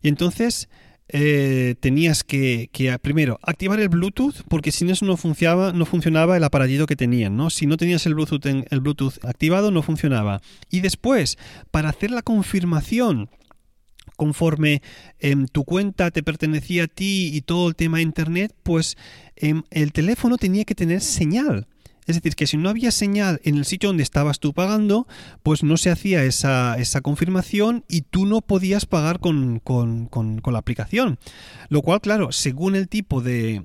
Y 0.03 0.07
entonces 0.09 0.69
eh, 1.11 1.75
tenías 1.79 2.23
que, 2.23 2.69
primero 3.01 3.39
activar 3.41 3.79
el 3.79 3.89
Bluetooth, 3.89 4.43
porque 4.47 4.71
sin 4.71 4.89
eso 4.89 5.05
no 5.05 5.17
funcionaba, 5.17 5.73
no 5.73 5.85
funcionaba 5.85 6.37
el 6.37 6.43
aparatito 6.43 6.85
que 6.85 6.95
tenían, 6.95 7.35
¿no? 7.35 7.49
Si 7.49 7.65
no 7.65 7.77
tenías 7.77 8.05
el 8.05 8.13
Bluetooth, 8.13 8.45
el 8.45 8.79
Bluetooth 8.79 9.23
activado, 9.25 9.71
no 9.71 9.81
funcionaba. 9.81 10.41
Y 10.69 10.81
después, 10.81 11.37
para 11.71 11.89
hacer 11.89 12.11
la 12.11 12.21
confirmación 12.21 13.29
conforme 14.17 14.81
em, 15.19 15.47
tu 15.47 15.63
cuenta 15.63 16.11
te 16.11 16.23
pertenecía 16.23 16.83
a 16.83 16.87
ti 16.87 17.31
y 17.33 17.41
todo 17.41 17.69
el 17.69 17.75
tema 17.75 17.97
de 17.97 18.03
internet, 18.03 18.53
pues 18.63 18.97
em, 19.35 19.63
el 19.71 19.91
teléfono 19.93 20.37
tenía 20.37 20.65
que 20.65 20.75
tener 20.75 21.01
señal. 21.01 21.67
Es 22.09 22.15
decir, 22.15 22.35
que 22.35 22.47
si 22.47 22.57
no 22.57 22.69
había 22.69 22.89
señal 22.89 23.39
en 23.43 23.55
el 23.55 23.65
sitio 23.65 23.89
donde 23.89 24.01
estabas 24.01 24.39
tú 24.39 24.51
pagando, 24.51 25.07
pues 25.43 25.61
no 25.61 25.77
se 25.77 25.91
hacía 25.91 26.23
esa, 26.23 26.75
confirmación 27.03 27.85
y 27.87 28.01
tú 28.01 28.25
no 28.25 28.41
podías 28.41 28.87
pagar 28.87 29.19
con, 29.19 29.61
la 30.43 30.57
aplicación. 30.57 31.19
Lo 31.69 31.83
cual, 31.83 32.01
claro, 32.01 32.31
según 32.31 32.75
el 32.75 32.87
tipo 32.87 33.21
de, 33.21 33.61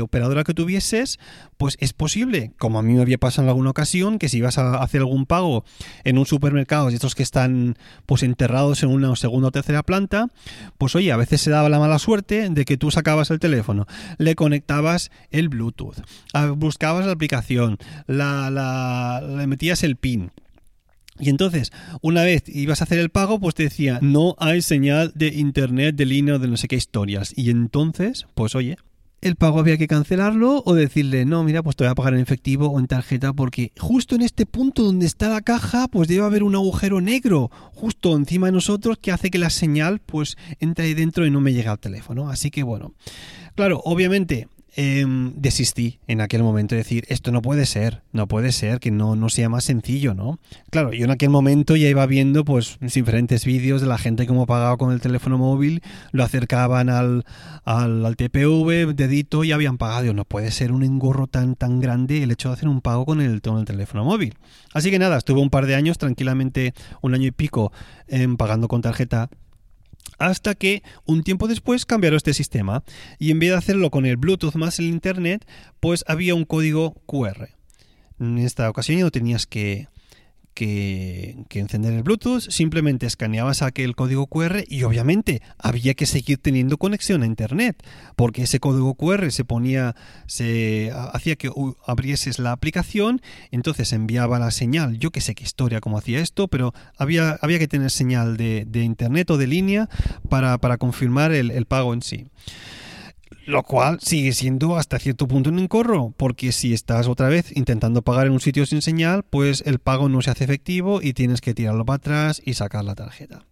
operadora 0.00 0.44
que 0.44 0.54
tuvieses, 0.54 1.18
pues 1.56 1.76
es 1.80 1.92
posible, 1.92 2.52
como 2.56 2.78
a 2.78 2.82
mí 2.82 2.92
me 2.92 3.02
había 3.02 3.18
pasado 3.18 3.46
en 3.46 3.48
alguna 3.48 3.70
ocasión, 3.70 4.20
que 4.20 4.28
si 4.28 4.38
ibas 4.38 4.58
a 4.58 4.80
hacer 4.80 5.00
algún 5.00 5.26
pago 5.26 5.64
en 6.04 6.18
un 6.18 6.26
supermercado, 6.26 6.92
y 6.92 6.94
estos 6.94 7.16
que 7.16 7.24
están 7.24 7.76
pues 8.06 8.22
enterrados 8.22 8.84
en 8.84 8.90
una 8.90 9.16
segunda 9.16 9.48
o 9.48 9.50
tercera 9.50 9.82
planta, 9.82 10.28
pues 10.78 10.94
oye, 10.94 11.10
a 11.10 11.16
veces 11.16 11.40
se 11.40 11.50
daba 11.50 11.68
la 11.68 11.80
mala 11.80 11.98
suerte 11.98 12.48
de 12.48 12.64
que 12.64 12.76
tú 12.76 12.92
sacabas 12.92 13.32
el 13.32 13.40
teléfono, 13.40 13.88
le 14.18 14.36
conectabas 14.36 15.10
el 15.32 15.48
Bluetooth, 15.48 15.96
buscabas 16.56 17.04
la 17.04 17.12
aplicación, 17.12 17.76
la, 18.06 18.50
la, 18.50 19.22
le 19.26 19.46
metías 19.46 19.82
el 19.82 19.96
pin. 19.96 20.30
Y 21.20 21.30
entonces, 21.30 21.72
una 22.00 22.22
vez 22.22 22.44
ibas 22.46 22.80
a 22.80 22.84
hacer 22.84 22.98
el 22.98 23.10
pago, 23.10 23.40
pues 23.40 23.54
te 23.54 23.64
decía, 23.64 23.98
no 24.02 24.36
hay 24.38 24.62
señal 24.62 25.12
de 25.14 25.28
internet, 25.28 25.96
de 25.96 26.06
línea 26.06 26.36
o 26.36 26.38
de 26.38 26.48
no 26.48 26.56
sé 26.56 26.68
qué 26.68 26.76
historias. 26.76 27.32
Y 27.36 27.50
entonces, 27.50 28.26
pues 28.34 28.54
oye, 28.54 28.76
el 29.20 29.34
pago 29.34 29.58
había 29.58 29.76
que 29.76 29.88
cancelarlo 29.88 30.62
o 30.64 30.74
decirle, 30.74 31.24
no, 31.24 31.42
mira, 31.42 31.62
pues 31.62 31.74
te 31.74 31.84
voy 31.84 31.90
a 31.90 31.94
pagar 31.96 32.14
en 32.14 32.20
efectivo 32.20 32.68
o 32.68 32.78
en 32.78 32.86
tarjeta 32.86 33.32
porque 33.32 33.72
justo 33.76 34.14
en 34.14 34.22
este 34.22 34.46
punto 34.46 34.84
donde 34.84 35.06
está 35.06 35.28
la 35.28 35.40
caja, 35.40 35.88
pues 35.88 36.08
debe 36.08 36.24
haber 36.24 36.44
un 36.44 36.54
agujero 36.54 37.00
negro 37.00 37.50
justo 37.74 38.14
encima 38.16 38.46
de 38.46 38.52
nosotros 38.52 38.98
que 38.98 39.10
hace 39.10 39.30
que 39.30 39.38
la 39.38 39.50
señal 39.50 39.98
pues 39.98 40.36
entre 40.60 40.86
ahí 40.86 40.94
dentro 40.94 41.26
y 41.26 41.30
no 41.30 41.40
me 41.40 41.52
llegue 41.52 41.68
al 41.68 41.80
teléfono. 41.80 42.30
Así 42.30 42.50
que 42.50 42.62
bueno, 42.62 42.94
claro, 43.56 43.80
obviamente 43.84 44.46
Em, 44.76 45.32
desistí 45.34 45.98
en 46.06 46.20
aquel 46.20 46.42
momento 46.42 46.74
de 46.74 46.82
decir, 46.82 47.04
esto 47.08 47.32
no 47.32 47.40
puede 47.40 47.64
ser, 47.64 48.02
no 48.12 48.28
puede 48.28 48.52
ser, 48.52 48.80
que 48.80 48.90
no, 48.90 49.16
no 49.16 49.28
sea 49.28 49.48
más 49.48 49.64
sencillo, 49.64 50.14
¿no? 50.14 50.38
Claro, 50.70 50.92
yo 50.92 51.06
en 51.06 51.10
aquel 51.10 51.30
momento 51.30 51.74
ya 51.74 51.88
iba 51.88 52.04
viendo 52.06 52.44
pues 52.44 52.78
diferentes 52.80 53.44
vídeos 53.44 53.80
de 53.80 53.86
la 53.86 53.98
gente 53.98 54.26
como 54.26 54.46
pagaba 54.46 54.76
con 54.76 54.92
el 54.92 55.00
teléfono 55.00 55.38
móvil, 55.38 55.82
lo 56.12 56.22
acercaban 56.22 56.90
al, 56.90 57.24
al, 57.64 58.14
TPV, 58.16 58.94
dedito 58.94 59.42
y 59.42 59.52
habían 59.52 59.78
pagado. 59.78 60.12
no 60.12 60.24
puede 60.24 60.50
ser 60.50 60.70
un 60.70 60.84
engorro 60.84 61.26
tan, 61.26 61.56
tan 61.56 61.80
grande 61.80 62.22
el 62.22 62.30
hecho 62.30 62.50
de 62.50 62.54
hacer 62.54 62.68
un 62.68 62.82
pago 62.82 63.06
con 63.06 63.20
el, 63.20 63.40
con 63.40 63.58
el 63.58 63.64
teléfono 63.64 64.04
móvil. 64.04 64.34
Así 64.74 64.90
que 64.90 64.98
nada, 64.98 65.16
estuve 65.16 65.40
un 65.40 65.50
par 65.50 65.66
de 65.66 65.74
años 65.76 65.96
tranquilamente, 65.98 66.74
un 67.00 67.14
año 67.14 67.26
y 67.26 67.32
pico, 67.32 67.72
em, 68.06 68.36
pagando 68.36 68.68
con 68.68 68.82
tarjeta 68.82 69.30
hasta 70.18 70.54
que 70.54 70.82
un 71.04 71.22
tiempo 71.22 71.48
después 71.48 71.86
cambiaron 71.86 72.16
este 72.16 72.34
sistema 72.34 72.82
y 73.18 73.30
en 73.30 73.38
vez 73.38 73.50
de 73.50 73.56
hacerlo 73.56 73.90
con 73.90 74.06
el 74.06 74.16
Bluetooth 74.16 74.54
más 74.54 74.78
el 74.78 74.86
Internet, 74.86 75.46
pues 75.80 76.04
había 76.06 76.34
un 76.34 76.44
código 76.44 76.94
QR. 77.06 77.50
En 78.20 78.38
esta 78.38 78.68
ocasión 78.68 78.98
ya 78.98 79.04
no 79.04 79.10
tenías 79.10 79.46
que, 79.46 79.88
que, 80.58 81.36
encender 81.54 81.92
el 81.92 82.02
Bluetooth, 82.02 82.40
simplemente 82.50 83.06
escaneabas 83.06 83.62
aquel 83.62 83.94
código 83.94 84.26
QR 84.26 84.64
y 84.66 84.82
obviamente 84.82 85.40
había 85.56 85.94
que 85.94 86.04
seguir 86.04 86.38
teniendo 86.38 86.78
conexión 86.78 87.22
a 87.22 87.26
Internet, 87.26 87.80
porque 88.16 88.42
ese 88.42 88.58
código 88.58 88.94
QR 88.94 89.30
se 89.30 89.44
ponía, 89.44 89.94
se 90.26 90.90
hacía 91.12 91.36
que 91.36 91.48
abrieses 91.86 92.40
la 92.40 92.50
aplicación, 92.50 93.22
entonces 93.52 93.92
enviaba 93.92 94.40
la 94.40 94.50
señal, 94.50 94.98
yo 94.98 95.12
que 95.12 95.20
sé 95.20 95.36
qué 95.36 95.44
historia 95.44 95.80
cómo 95.80 95.96
hacía 95.96 96.18
esto, 96.18 96.48
pero 96.48 96.74
había, 96.96 97.38
había 97.40 97.60
que 97.60 97.68
tener 97.68 97.92
señal 97.92 98.36
de, 98.36 98.66
Internet 98.82 99.30
o 99.30 99.38
de 99.38 99.46
línea 99.46 99.88
para, 100.28 100.58
confirmar 100.78 101.30
el 101.32 101.66
pago 101.66 101.94
en 101.94 102.02
sí. 102.02 102.30
Lo 103.48 103.62
cual 103.62 103.98
sigue 104.02 104.32
siendo 104.32 104.76
hasta 104.76 104.98
cierto 104.98 105.26
punto 105.26 105.48
un 105.48 105.58
encorro, 105.58 106.12
porque 106.18 106.52
si 106.52 106.74
estás 106.74 107.08
otra 107.08 107.30
vez 107.30 107.56
intentando 107.56 108.02
pagar 108.02 108.26
en 108.26 108.34
un 108.34 108.40
sitio 108.40 108.66
sin 108.66 108.82
señal, 108.82 109.22
pues 109.22 109.62
el 109.64 109.78
pago 109.78 110.10
no 110.10 110.20
se 110.20 110.30
hace 110.30 110.44
efectivo 110.44 111.00
y 111.00 111.14
tienes 111.14 111.40
que 111.40 111.54
tirarlo 111.54 111.86
para 111.86 111.96
atrás 111.96 112.42
y 112.44 112.52
sacar 112.52 112.84
la 112.84 112.94
tarjeta. 112.94 113.46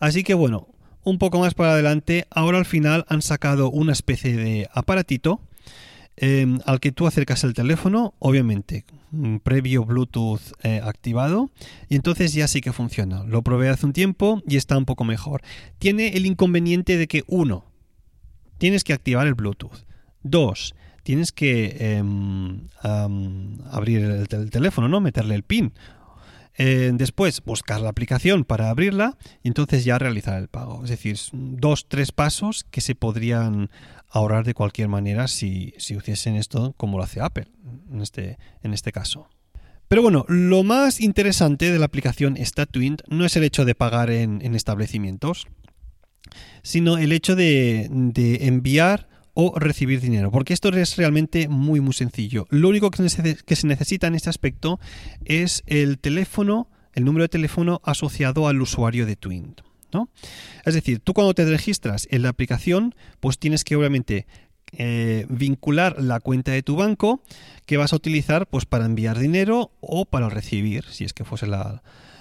Así 0.00 0.24
que 0.24 0.34
bueno, 0.34 0.66
un 1.04 1.18
poco 1.18 1.38
más 1.38 1.54
para 1.54 1.70
adelante, 1.70 2.26
ahora 2.30 2.58
al 2.58 2.64
final 2.64 3.04
han 3.08 3.22
sacado 3.22 3.70
una 3.70 3.92
especie 3.92 4.36
de 4.36 4.68
aparatito 4.72 5.40
em, 6.16 6.58
al 6.66 6.80
que 6.80 6.90
tú 6.90 7.06
acercas 7.06 7.44
el 7.44 7.54
teléfono, 7.54 8.14
obviamente 8.18 8.84
previo 9.42 9.84
Bluetooth 9.84 10.40
eh, 10.62 10.80
activado 10.82 11.50
y 11.88 11.94
entonces 11.94 12.32
ya 12.32 12.48
sí 12.48 12.60
que 12.60 12.72
funciona. 12.72 13.22
Lo 13.22 13.42
probé 13.42 13.68
hace 13.68 13.86
un 13.86 13.92
tiempo 13.92 14.42
y 14.48 14.56
está 14.56 14.76
un 14.76 14.84
poco 14.84 15.04
mejor. 15.04 15.42
Tiene 15.78 16.08
el 16.08 16.26
inconveniente 16.26 16.96
de 16.96 17.06
que 17.06 17.22
uno, 17.28 17.67
tienes 18.58 18.84
que 18.84 18.92
activar 18.92 19.26
el 19.26 19.34
Bluetooth. 19.34 19.84
Dos, 20.22 20.74
tienes 21.02 21.32
que 21.32 21.76
em, 21.78 22.68
abrir 22.82 24.02
el, 24.02 24.50
teléfono, 24.50 24.88
¿no? 24.88 25.00
Meterle 25.00 25.34
el 25.34 25.42
pin. 25.42 25.72
Eh, 26.58 26.90
después, 26.92 27.42
buscar 27.44 27.80
la 27.80 27.88
aplicación 27.88 28.44
para 28.44 28.68
abrirla 28.68 29.16
y 29.42 29.48
entonces 29.48 29.84
ya 29.84 29.98
realizar 29.98 30.38
el 30.38 30.48
pago. 30.48 30.82
Es 30.82 30.90
decir, 30.90 31.16
dos, 31.32 31.88
tres 31.88 32.10
pasos 32.12 32.64
que 32.70 32.80
se 32.80 32.94
podrían 32.94 33.70
ahorrar 34.10 34.44
de 34.44 34.54
cualquier 34.54 34.88
manera 34.88 35.28
si, 35.28 35.72
si 35.78 35.94
hiciesen 35.94 36.34
esto 36.34 36.74
como 36.76 36.98
lo 36.98 37.04
hace 37.04 37.20
Apple 37.20 37.46
en 37.90 38.00
este, 38.00 38.38
en 38.62 38.74
este 38.74 38.90
caso. 38.90 39.28
Pero 39.86 40.02
bueno, 40.02 40.26
lo 40.28 40.64
más 40.64 41.00
interesante 41.00 41.70
de 41.70 41.78
la 41.78 41.86
aplicación 41.86 42.36
StatTwint 42.36 43.02
no 43.08 43.24
es 43.24 43.36
el 43.36 43.44
hecho 43.44 43.64
de 43.64 43.74
pagar 43.74 44.10
en 44.10 44.54
establecimientos 44.54 45.46
sino 46.62 46.98
el 46.98 47.12
hecho 47.12 47.36
de, 47.36 47.88
enviar 48.40 49.08
o 49.34 49.58
recibir 49.58 50.00
dinero, 50.00 50.30
porque 50.30 50.52
esto 50.52 50.68
es 50.70 50.96
realmente 50.96 51.48
muy 51.48 51.80
muy 51.80 51.92
sencillo. 51.92 52.46
Lo 52.50 52.68
único 52.68 52.90
que 52.90 53.08
se 53.08 53.66
necesita 53.66 54.08
en 54.08 54.16
este 54.16 54.30
aspecto 54.30 54.80
es 55.24 55.62
el 55.66 55.98
teléfono, 55.98 56.68
el 56.92 57.04
número 57.04 57.22
de 57.24 57.28
teléfono 57.28 57.80
asociado 57.84 58.48
al 58.48 58.60
usuario 58.60 59.06
de 59.06 59.14
Twint. 59.16 59.60
¿no? 59.92 60.10
Es 60.64 60.74
decir, 60.74 61.00
tú 61.00 61.14
cuando 61.14 61.34
te 61.34 61.44
registras 61.44 62.08
en 62.10 62.22
la 62.22 62.30
aplicación, 62.30 62.94
pues 63.20 63.38
tienes 63.38 63.64
que 63.64 63.76
obviamente 63.76 64.26
eh, 64.72 65.24
vincular 65.30 66.02
la 66.02 66.20
cuenta 66.20 66.52
de 66.52 66.62
tu 66.62 66.76
banco 66.76 67.22
que 67.64 67.78
vas 67.78 67.92
a 67.92 67.96
utilizar 67.96 68.46
pues 68.46 68.66
para 68.66 68.84
enviar 68.84 69.18
dinero 69.18 69.72
o 69.80 70.04
para 70.04 70.28
recibir, 70.28 70.84
si 70.90 71.04
es 71.04 71.14
que 71.14 71.24
fuese 71.24 71.46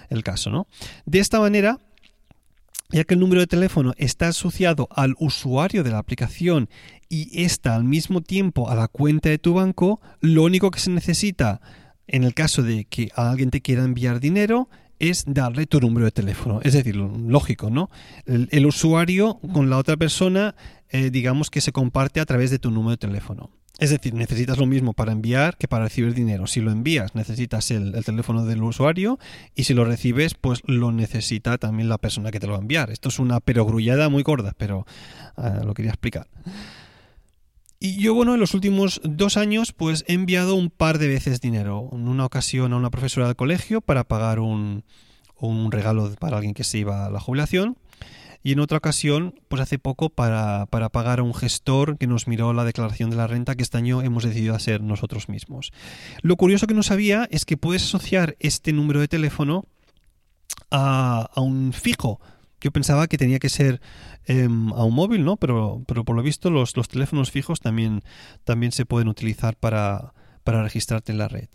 el 0.10 0.24
caso, 0.24 0.50
¿no? 0.50 0.68
De 1.06 1.20
esta 1.20 1.42
manera, 1.42 1.80
ya 2.90 3.04
que 3.04 3.16
el 3.16 3.20
número 3.20 3.42
de 3.42 3.48
teléfono 3.48 3.94
está 3.98 4.30
asociado 4.30 4.88
al 4.92 5.16
usuario 5.20 5.84
de 5.84 5.92
la 5.92 6.00
aplicación 6.00 6.70
y 7.10 7.44
está 7.44 7.76
al 7.76 7.84
mismo 7.84 8.22
tiempo 8.22 8.70
a 8.70 8.76
la 8.76 8.88
cuenta 8.88 9.30
de 9.30 9.38
tu 9.38 9.54
banco, 9.54 10.02
lo 10.22 10.44
único 10.44 10.72
que 10.72 10.80
se 10.80 10.92
necesita 10.92 11.62
en 12.08 12.24
el 12.24 12.34
caso 12.34 12.64
de 12.64 12.86
que 12.86 13.10
alguien 13.16 13.50
te 13.50 13.62
quiera 13.62 13.84
enviar 13.84 14.20
dinero 14.20 14.70
es 15.00 15.26
darle 15.28 15.68
tu 15.68 15.80
número 15.80 16.06
de 16.06 16.12
teléfono. 16.12 16.60
Es 16.64 16.74
decir, 16.74 16.96
lógico, 16.96 17.70
¿no? 17.70 17.90
El, 18.26 18.66
usuario 18.66 19.40
con 19.54 19.70
la 19.70 19.78
otra 19.78 19.98
persona, 19.98 20.56
eh, 20.90 21.12
digamos 21.12 21.50
que 21.50 21.62
se 21.62 21.72
comparte 21.72 22.20
a 22.20 22.26
través 22.26 22.50
de 22.50 22.60
tu 22.60 22.72
número 22.72 22.92
de 22.92 22.98
teléfono. 22.98 23.52
Es 23.80 23.92
decir, 23.92 24.16
necesitas 24.16 24.58
lo 24.58 24.66
mismo 24.66 24.94
para 24.94 25.12
enviar 25.12 25.56
que 25.58 25.68
para 25.68 25.84
recibir 25.84 26.16
dinero. 26.16 26.48
Si 26.48 26.62
lo 26.62 26.72
envías, 26.72 27.14
necesitas 27.14 27.70
el, 27.70 27.94
teléfono 28.04 28.44
del 28.46 28.64
usuario 28.64 29.20
y 29.54 29.66
si 29.66 29.76
lo 29.76 29.86
recibes, 29.86 30.34
pues 30.34 30.64
lo 30.66 30.92
necesita 30.92 31.60
también 31.60 31.88
la 31.88 32.00
persona 32.00 32.32
que 32.32 32.40
te 32.40 32.48
lo 32.48 32.54
va 32.54 32.60
a 32.60 32.62
enviar. 32.62 32.90
Esto 32.90 33.10
es 33.10 33.20
una 33.20 33.40
perogrullada 33.40 34.10
muy 34.10 34.24
gorda, 34.24 34.54
pero 34.58 34.88
ah, 35.36 35.62
lo 35.64 35.76
quería 35.76 35.92
explicar. 35.92 36.28
Y 37.80 38.02
yo, 38.02 38.16
bueno, 38.16 38.34
en 38.34 38.40
los 38.40 38.56
últimos 38.56 39.00
dos 39.04 39.38
años, 39.38 39.74
pues 39.74 40.04
he 40.08 40.14
enviado 40.14 40.56
un 40.56 40.72
par 40.72 40.98
de 40.98 41.08
veces 41.08 41.40
dinero. 41.40 41.88
En 41.92 42.08
una 42.08 42.26
ocasión 42.26 42.74
a 42.74 42.78
una 42.78 42.90
profesora 42.90 43.28
del 43.28 43.36
colegio 43.36 43.82
para 43.82 44.06
pagar 44.06 44.40
un 44.40 44.84
regalo 45.70 46.12
para 46.16 46.38
alguien 46.38 46.56
que 46.56 46.64
se 46.64 46.80
iba 46.80 47.06
a 47.06 47.12
la 47.12 47.20
jubilación 47.20 47.78
y 48.48 48.54
en 48.54 48.62
otra 48.62 48.78
ocasión, 48.78 49.36
pues 49.50 49.62
hace 49.62 49.78
poco, 49.78 50.10
para, 50.10 50.68
para, 50.68 50.88
pagar 50.88 51.20
a 51.20 51.24
un 51.24 51.34
gestor 51.34 51.98
que 51.98 52.08
nos 52.08 52.30
miró 52.30 52.54
la 52.54 52.64
declaración 52.64 53.10
de 53.10 53.18
la 53.18 53.28
renta 53.28 53.56
que 53.56 53.62
este 53.62 53.78
año 53.78 54.02
hemos 54.02 54.24
decidido 54.24 54.56
hacer 54.56 54.82
nosotros 54.82 55.28
mismos. 55.28 55.74
Lo 56.22 56.38
curioso 56.38 56.66
que 56.66 56.74
no 56.74 56.82
sabía 56.82 57.28
es 57.30 57.44
que 57.44 57.58
puedes 57.58 57.84
asociar 57.84 58.38
este 58.40 58.72
número 58.72 59.02
de 59.02 59.10
teléfono 59.10 59.66
a, 60.72 61.30
a 61.36 61.42
un 61.42 61.74
fijo. 61.74 62.22
Yo 62.62 62.72
pensaba 62.72 63.08
que 63.08 63.18
tenía 63.18 63.40
que 63.40 63.50
ser 63.50 63.82
em, 64.24 64.72
a 64.72 64.86
un 64.86 64.96
móvil, 64.96 65.26
¿no? 65.26 65.36
Pero, 65.36 65.84
pero 65.86 66.06
por 66.06 66.16
lo 66.16 66.24
visto 66.24 66.50
los, 66.50 66.78
los 66.78 66.88
teléfonos 66.88 67.32
fijos 67.32 67.60
también, 67.60 68.02
también 68.46 68.72
se 68.72 68.86
pueden 68.86 69.10
utilizar 69.10 69.58
para, 69.58 70.14
para 70.46 70.64
registrarte 70.64 71.12
en 71.12 71.18
la 71.18 71.28
red. 71.28 71.50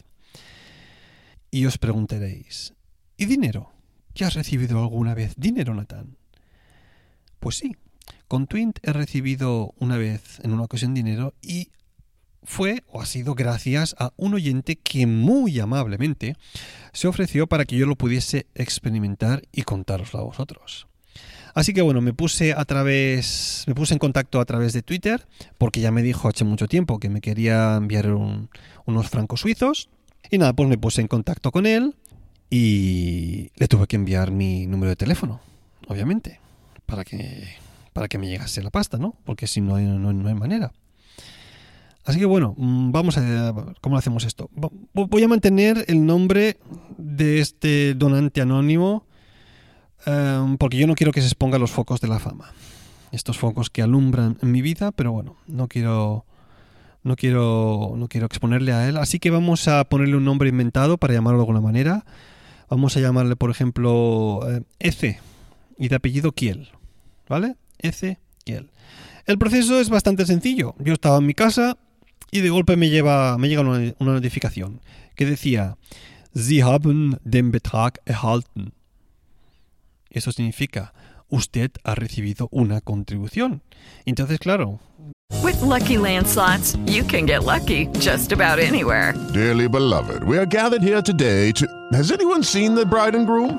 Y 1.51 1.65
os 1.65 1.79
preguntaréis, 1.79 2.75
¿y 3.17 3.25
dinero? 3.25 3.73
¿Ya 4.15 4.27
has 4.27 4.35
recibido 4.35 4.79
alguna 4.79 5.15
vez 5.15 5.33
dinero, 5.39 5.73
Natán? 5.73 6.19
Pues 7.43 7.57
sí, 7.57 7.75
con 8.29 8.47
Twint 8.47 8.79
he 8.85 8.93
recibido 8.93 9.75
una 9.81 9.97
vez 9.97 10.39
en 10.45 10.53
una 10.53 10.63
ocasión 10.63 10.95
dinero 10.95 11.35
y 11.43 11.71
fue 12.45 12.85
o 12.87 13.03
ha 13.03 13.07
sido 13.07 13.35
gracias 13.35 13.97
a 13.99 14.13
un 14.17 14.35
oyente 14.35 14.77
que 14.77 15.09
muy 15.09 15.59
amablemente 15.59 16.37
se 16.93 17.09
ofreció 17.09 17.49
para 17.49 17.65
que 17.65 17.77
yo 17.77 17.87
lo 17.87 17.97
pudiese 17.97 18.47
experimentar 18.55 19.43
y 19.51 19.63
contároslo 19.63 20.21
a 20.21 20.23
vosotros. 20.23 20.87
Así 21.53 21.75
que 21.75 21.83
bueno, 21.83 22.01
me 22.01 22.13
puse 22.13 22.53
a 22.53 22.65
través, 22.65 23.65
me 23.67 23.75
puse 23.75 23.95
en 23.95 23.99
contacto 23.99 24.39
a 24.39 24.45
través 24.45 24.73
de 24.73 24.83
Twitter, 24.83 25.27
porque 25.59 25.81
ya 25.81 25.91
me 25.91 26.03
dijo 26.05 26.29
hace 26.29 26.45
mucho 26.45 26.69
tiempo 26.69 27.01
que 27.01 27.11
me 27.11 27.21
quería 27.21 27.75
enviar 27.75 28.07
unos 28.07 29.11
francos 29.11 29.41
suizos. 29.41 29.89
Y 30.31 30.39
nada, 30.39 30.53
pues 30.53 30.69
me 30.69 30.79
puse 30.79 31.01
en 31.01 31.09
contacto 31.09 31.51
con 31.51 31.67
él 31.67 31.97
y 32.51 33.51
le 33.57 33.67
tuve 33.67 33.89
que 33.89 33.97
enviar 33.97 34.31
mi 34.31 34.69
número 34.69 34.91
de 34.91 34.97
teléfono, 34.97 35.41
obviamente 35.89 36.42
para 36.93 37.07
que, 37.07 37.49
para 37.95 38.07
que 38.07 38.19
me 38.19 38.29
llegase 38.29 38.63
la 38.63 38.69
pasta, 38.69 38.99
¿no? 38.99 39.17
Porque 39.25 39.47
si 39.47 39.63
no, 39.63 39.81
no, 39.81 40.13
no 40.13 40.29
hay 40.29 40.35
manera. 40.35 40.73
Así 42.05 42.19
que 42.19 42.27
bueno, 42.27 42.55
mm, 42.59 42.93
vamos 42.93 43.17
a 43.17 43.55
cómo 43.81 43.97
hacemos 43.97 44.27
esto. 44.27 44.51
Voy 44.93 45.23
a 45.23 45.29
mantener 45.29 45.87
el 45.89 46.05
nombre 46.05 46.59
de 46.99 47.41
este 47.41 47.95
donante 47.95 48.43
anónimo 48.43 49.07
em, 50.05 50.59
porque 50.59 50.77
yo 50.77 50.87
no 50.87 50.95
quiero 50.95 51.13
que 51.13 51.23
se 51.23 51.29
exponga 51.29 51.57
los 51.59 51.71
focos 51.71 52.03
de 52.03 52.09
la 52.09 52.19
fama. 52.19 52.53
Estos 53.11 53.39
focos 53.39 53.71
que 53.71 53.81
alumbran 53.81 54.37
en 54.43 54.53
mi 54.53 54.61
vida, 54.61 54.93
pero 54.93 55.13
bueno, 55.13 55.37
no 55.47 55.69
quiero 55.69 56.27
no 57.05 57.17
quiero 57.17 57.95
no 57.97 58.07
quiero 58.09 58.27
exponerle 58.27 58.75
a 58.75 58.87
él, 58.87 58.99
así 58.99 59.19
que 59.19 59.31
vamos 59.31 59.67
a 59.67 59.83
ponerle 59.85 60.19
un 60.19 60.27
nombre 60.27 60.51
inventado 60.51 60.99
para 60.99 61.15
llamarlo 61.15 61.39
de 61.39 61.45
alguna 61.45 61.63
manera. 61.63 62.05
Vamos 62.69 62.99
a 62.99 63.01
llamarle, 63.01 63.35
por 63.35 63.51
ejemplo, 63.51 64.41
eh, 64.47 64.63
F 64.79 65.19
y 65.79 65.89
de 65.89 65.97
apellido 65.97 66.33
Kiel. 66.33 66.69
¿Vale? 67.33 67.57
Kiel. 68.45 68.71
El 69.25 69.39
proceso 69.39 69.81
es 69.81 69.89
bastante 69.89 70.27
sencillo. 70.27 70.75
Yo 70.79 70.93
estaba 70.93 71.17
en 71.17 71.25
mi 71.25 71.33
casa 71.33 71.79
y 72.31 72.41
de 72.41 72.51
golpe 72.51 72.77
me, 72.77 72.91
lleva, 72.91 73.39
me 73.39 73.49
llega 73.49 73.63
una, 73.63 73.95
una 74.01 74.13
notificación 74.13 74.83
que 75.17 75.25
decía 75.25 75.79
Sie 76.35 76.63
haben 76.63 77.19
den 77.25 77.51
Betrag 77.51 78.03
erhalten. 78.05 78.75
Eso 80.11 80.31
significa 80.31 80.93
usted 81.31 81.71
ha 81.85 81.95
recibido 81.95 82.49
una 82.51 82.83
contribución. 82.83 83.63
Entonces, 84.05 84.39
claro. 84.39 84.81
With 85.43 85.59
lucky 85.63 85.97
landslots, 85.97 86.77
you 86.85 87.03
can 87.03 87.25
get 87.25 87.45
lucky 87.45 87.87
just 87.99 88.33
about 88.33 88.59
anywhere. 88.59 89.15
Dearly 89.33 89.69
beloved, 89.69 90.23
we 90.25 90.37
are 90.37 90.45
gathered 90.45 90.83
here 90.83 91.01
today 91.01 91.51
to. 91.53 91.67
Has 91.95 92.13
anyone 92.13 92.43
seen 92.43 92.75
the 92.75 92.85
bride 92.85 93.17
and 93.17 93.27
groom? 93.27 93.59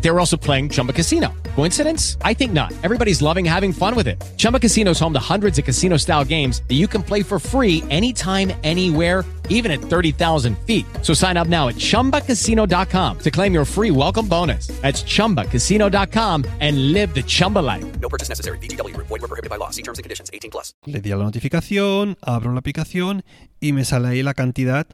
They 0.00 0.10
were 0.10 0.20
also 0.20 0.36
playing 0.36 0.70
Chumba 0.70 0.92
Casino. 0.92 1.34
Coincidence? 1.56 2.16
I 2.22 2.32
think 2.32 2.52
not. 2.52 2.72
Everybody's 2.82 3.20
loving 3.20 3.44
having 3.44 3.72
fun 3.72 3.94
with 3.94 4.06
it. 4.08 4.22
Chumba 4.38 4.60
Casino 4.60 4.92
is 4.92 5.00
home 5.00 5.12
to 5.12 5.18
hundreds 5.18 5.58
of 5.58 5.64
casino-style 5.64 6.24
games 6.24 6.62
that 6.68 6.74
you 6.74 6.86
can 6.86 7.02
play 7.02 7.22
for 7.22 7.38
free 7.38 7.82
anytime, 7.90 8.52
anywhere 8.62 9.24
even 9.48 9.70
at 9.70 9.80
30,000 9.80 10.56
feet. 10.60 10.86
So 11.02 11.12
sign 11.14 11.36
up 11.36 11.48
now 11.48 11.68
at 11.68 11.76
ChumbaCasino.com 11.76 13.18
to 13.18 13.30
claim 13.30 13.52
your 13.52 13.64
free 13.64 13.90
welcome 13.90 14.28
bonus. 14.28 14.68
That's 14.82 15.02
ChumbaCasino.com 15.02 16.44
and 16.60 16.92
live 16.92 17.12
the 17.14 17.22
Chumba 17.22 17.58
life. 17.58 17.84
No 18.00 18.08
purchase 18.08 18.28
necessary. 18.28 18.58
BGW. 18.58 18.96
Void 18.96 19.20
were 19.20 19.28
prohibited 19.28 19.50
by 19.50 19.56
law. 19.56 19.70
See 19.70 19.82
terms 19.82 19.98
and 19.98 20.04
conditions. 20.04 20.30
18 20.32 20.50
plus. 20.50 20.74
Le 20.86 21.00
di 21.00 21.10
a 21.10 21.16
la 21.16 21.24
notificación, 21.24 22.16
abro 22.22 22.52
la 22.52 22.60
aplicación 22.60 23.24
y 23.60 23.72
me 23.72 23.84
sale 23.84 24.08
ahí 24.08 24.22
la 24.22 24.34
cantidad 24.34 24.86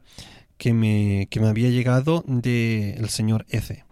que 0.56 0.72
me, 0.72 1.28
que 1.30 1.40
me 1.40 1.48
había 1.48 1.70
llegado 1.70 2.24
del 2.26 3.02
de 3.02 3.08
señor 3.08 3.44
F. 3.48 3.84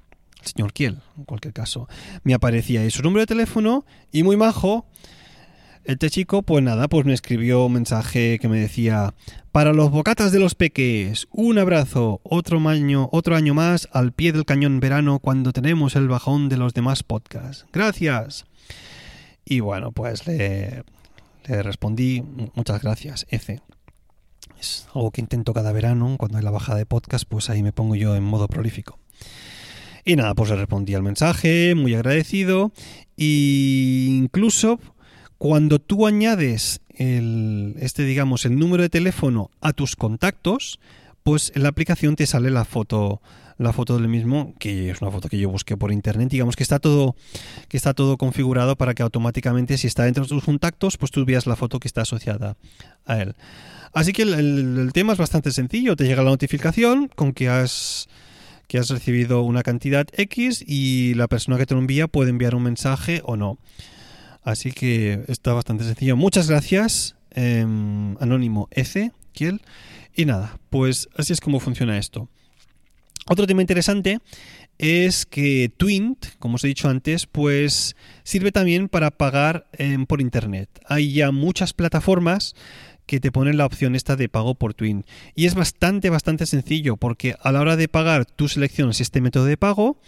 Señor 0.50 0.72
Kiel, 0.72 0.98
en 1.16 1.24
cualquier 1.24 1.54
caso. 1.54 1.88
Me 2.22 2.34
aparecía 2.34 2.80
ahí 2.80 2.90
su 2.90 3.02
número 3.02 3.20
de 3.20 3.26
teléfono 3.26 3.84
y 4.12 4.22
muy 4.22 4.36
majo 4.36 4.86
este 5.84 6.10
chico, 6.10 6.42
pues 6.42 6.62
nada, 6.62 6.88
pues 6.88 7.06
me 7.06 7.14
escribió 7.14 7.64
un 7.64 7.72
mensaje 7.72 8.38
que 8.38 8.48
me 8.48 8.58
decía, 8.58 9.14
para 9.50 9.72
los 9.72 9.90
bocatas 9.90 10.30
de 10.30 10.38
los 10.38 10.54
peques, 10.54 11.26
un 11.30 11.58
abrazo, 11.58 12.20
otro 12.22 12.58
año, 12.68 13.08
otro 13.12 13.34
año 13.34 13.54
más 13.54 13.88
al 13.92 14.12
pie 14.12 14.32
del 14.32 14.44
cañón 14.44 14.78
verano 14.80 15.18
cuando 15.18 15.52
tenemos 15.52 15.96
el 15.96 16.08
bajón 16.08 16.48
de 16.48 16.58
los 16.58 16.74
demás 16.74 17.02
podcasts. 17.02 17.66
Gracias. 17.72 18.44
Y 19.44 19.60
bueno, 19.60 19.90
pues 19.92 20.26
le, 20.26 20.84
le 21.46 21.62
respondí, 21.62 22.22
muchas 22.54 22.82
gracias, 22.82 23.26
F. 23.30 23.60
Es 24.60 24.86
algo 24.94 25.10
que 25.10 25.22
intento 25.22 25.54
cada 25.54 25.72
verano, 25.72 26.16
cuando 26.18 26.38
hay 26.38 26.44
la 26.44 26.50
bajada 26.50 26.78
de 26.78 26.86
podcast, 26.86 27.24
pues 27.26 27.48
ahí 27.48 27.62
me 27.62 27.72
pongo 27.72 27.94
yo 27.94 28.14
en 28.14 28.22
modo 28.22 28.46
prolífico. 28.46 28.98
Y 30.04 30.16
nada, 30.16 30.34
pues 30.34 30.50
le 30.50 30.56
respondí 30.56 30.94
al 30.94 31.02
mensaje, 31.02 31.74
muy 31.74 31.94
agradecido, 31.94 32.72
e 33.16 34.06
incluso 34.08 34.80
cuando 35.38 35.78
tú 35.78 36.06
añades 36.06 36.80
el, 36.90 37.74
este, 37.78 38.04
digamos, 38.04 38.44
el 38.44 38.58
número 38.58 38.82
de 38.82 38.90
teléfono 38.90 39.50
a 39.60 39.72
tus 39.72 39.96
contactos, 39.96 40.80
pues 41.22 41.52
en 41.54 41.62
la 41.62 41.70
aplicación 41.70 42.16
te 42.16 42.26
sale 42.26 42.50
la 42.50 42.64
foto 42.64 43.20
la 43.60 43.74
foto 43.74 43.98
del 43.98 44.08
mismo, 44.08 44.54
que 44.58 44.88
es 44.88 45.02
una 45.02 45.10
foto 45.10 45.28
que 45.28 45.38
yo 45.38 45.50
busqué 45.50 45.76
por 45.76 45.92
internet, 45.92 46.30
digamos 46.30 46.56
que 46.56 46.62
está 46.62 46.78
todo 46.78 47.14
que 47.68 47.76
está 47.76 47.92
todo 47.92 48.16
configurado 48.16 48.74
para 48.76 48.94
que 48.94 49.02
automáticamente 49.02 49.76
si 49.76 49.86
está 49.86 50.04
dentro 50.04 50.22
de 50.22 50.30
tus 50.30 50.44
contactos, 50.44 50.96
pues 50.96 51.10
tú 51.10 51.26
veas 51.26 51.46
la 51.46 51.56
foto 51.56 51.78
que 51.78 51.86
está 51.86 52.00
asociada 52.00 52.56
a 53.04 53.20
él. 53.20 53.34
Así 53.92 54.14
que 54.14 54.22
el, 54.22 54.32
el 54.78 54.92
tema 54.94 55.12
es 55.12 55.18
bastante 55.18 55.52
sencillo, 55.52 55.94
te 55.94 56.04
llega 56.04 56.22
la 56.22 56.30
notificación 56.30 57.08
con 57.08 57.34
que 57.34 57.50
has 57.50 58.08
que 58.70 58.78
has 58.78 58.88
recibido 58.88 59.42
una 59.42 59.64
cantidad 59.64 60.06
X 60.12 60.62
y 60.64 61.14
la 61.14 61.26
persona 61.26 61.58
que 61.58 61.66
te 61.66 61.74
lo 61.74 61.80
envía 61.80 62.06
puede 62.06 62.30
enviar 62.30 62.54
un 62.54 62.62
mensaje 62.62 63.20
o 63.24 63.36
no. 63.36 63.58
Así 64.44 64.70
que 64.70 65.24
está 65.26 65.52
bastante 65.52 65.82
sencillo. 65.82 66.16
Muchas 66.16 66.48
gracias, 66.48 67.16
em, 67.32 68.16
Anónimo 68.20 68.68
F, 68.70 69.10
Kiel. 69.32 69.60
Y 70.14 70.24
nada, 70.24 70.60
pues 70.70 71.08
así 71.16 71.32
es 71.32 71.40
como 71.40 71.58
funciona 71.58 71.98
esto. 71.98 72.28
Otro 73.26 73.44
tema 73.44 73.60
interesante 73.60 74.20
es 74.78 75.26
que 75.26 75.72
Twint, 75.76 76.26
como 76.38 76.54
os 76.54 76.62
he 76.62 76.68
dicho 76.68 76.88
antes, 76.88 77.26
pues 77.26 77.96
sirve 78.22 78.52
también 78.52 78.88
para 78.88 79.10
pagar 79.10 79.66
em, 79.72 80.06
por 80.06 80.20
internet. 80.20 80.70
Hay 80.86 81.12
ya 81.12 81.32
muchas 81.32 81.72
plataformas 81.72 82.54
que 83.10 83.18
te 83.18 83.32
ponen 83.32 83.56
la 83.56 83.66
opción 83.66 83.96
esta 83.96 84.14
de 84.14 84.28
pago 84.28 84.54
por 84.54 84.72
Twint. 84.72 85.04
Y 85.34 85.46
es 85.46 85.56
bastante, 85.56 86.10
bastante 86.10 86.46
sencillo 86.46 86.96
porque 86.96 87.34
a 87.42 87.50
la 87.50 87.60
hora 87.60 87.74
de 87.74 87.88
pagar 87.88 88.24
tú 88.24 88.46
seleccionas 88.46 89.00
este 89.00 89.20
método 89.20 89.46
de 89.46 89.56
pago 89.56 90.00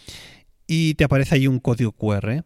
y 0.69 0.95
te 0.95 1.03
aparece 1.03 1.35
ahí 1.35 1.49
un 1.49 1.59
código 1.59 1.91
QR 1.91 2.45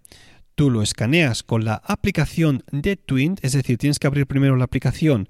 tú 0.54 0.70
lo 0.70 0.80
escaneas 0.80 1.42
con 1.42 1.66
la 1.66 1.82
aplicación 1.84 2.64
de 2.72 2.96
Twint, 2.96 3.44
es 3.44 3.52
decir, 3.52 3.76
tienes 3.76 3.98
que 3.98 4.06
abrir 4.06 4.26
primero 4.26 4.56
la 4.56 4.64
aplicación 4.64 5.28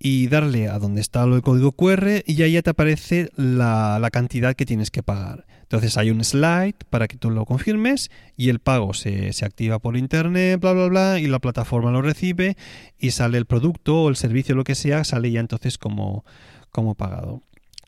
y 0.00 0.26
darle 0.26 0.68
a 0.68 0.80
donde 0.80 1.00
está 1.00 1.22
el 1.22 1.42
código 1.42 1.70
QR 1.70 2.24
y 2.26 2.42
ahí 2.42 2.54
ya 2.54 2.62
te 2.62 2.70
aparece 2.70 3.30
la, 3.36 4.00
la, 4.00 4.10
cantidad 4.10 4.56
que 4.56 4.66
tienes 4.66 4.90
que 4.90 5.04
pagar. 5.04 5.46
Entonces 5.64 5.96
hay 5.96 6.10
un 6.10 6.22
slide 6.22 6.76
para 6.90 7.08
que 7.08 7.16
tú 7.16 7.30
lo 7.30 7.46
confirmes 7.46 8.10
y 8.36 8.50
el 8.50 8.58
pago 8.58 8.92
se, 8.92 9.32
se, 9.32 9.46
activa 9.46 9.78
por 9.78 9.96
internet, 9.96 10.60
bla, 10.60 10.72
bla, 10.72 10.88
bla, 10.88 11.18
y 11.18 11.26
la 11.26 11.38
plataforma 11.38 11.90
lo 11.90 12.02
recibe 12.02 12.56
y 12.98 13.12
sale 13.12 13.38
el 13.38 13.46
producto 13.46 14.02
o 14.02 14.08
el 14.10 14.16
servicio, 14.16 14.54
lo 14.54 14.62
que 14.62 14.74
sea, 14.74 15.04
sale 15.04 15.30
ya 15.30 15.40
entonces 15.40 15.78
como, 15.78 16.24
como 16.70 16.94
pagado. 16.94 17.40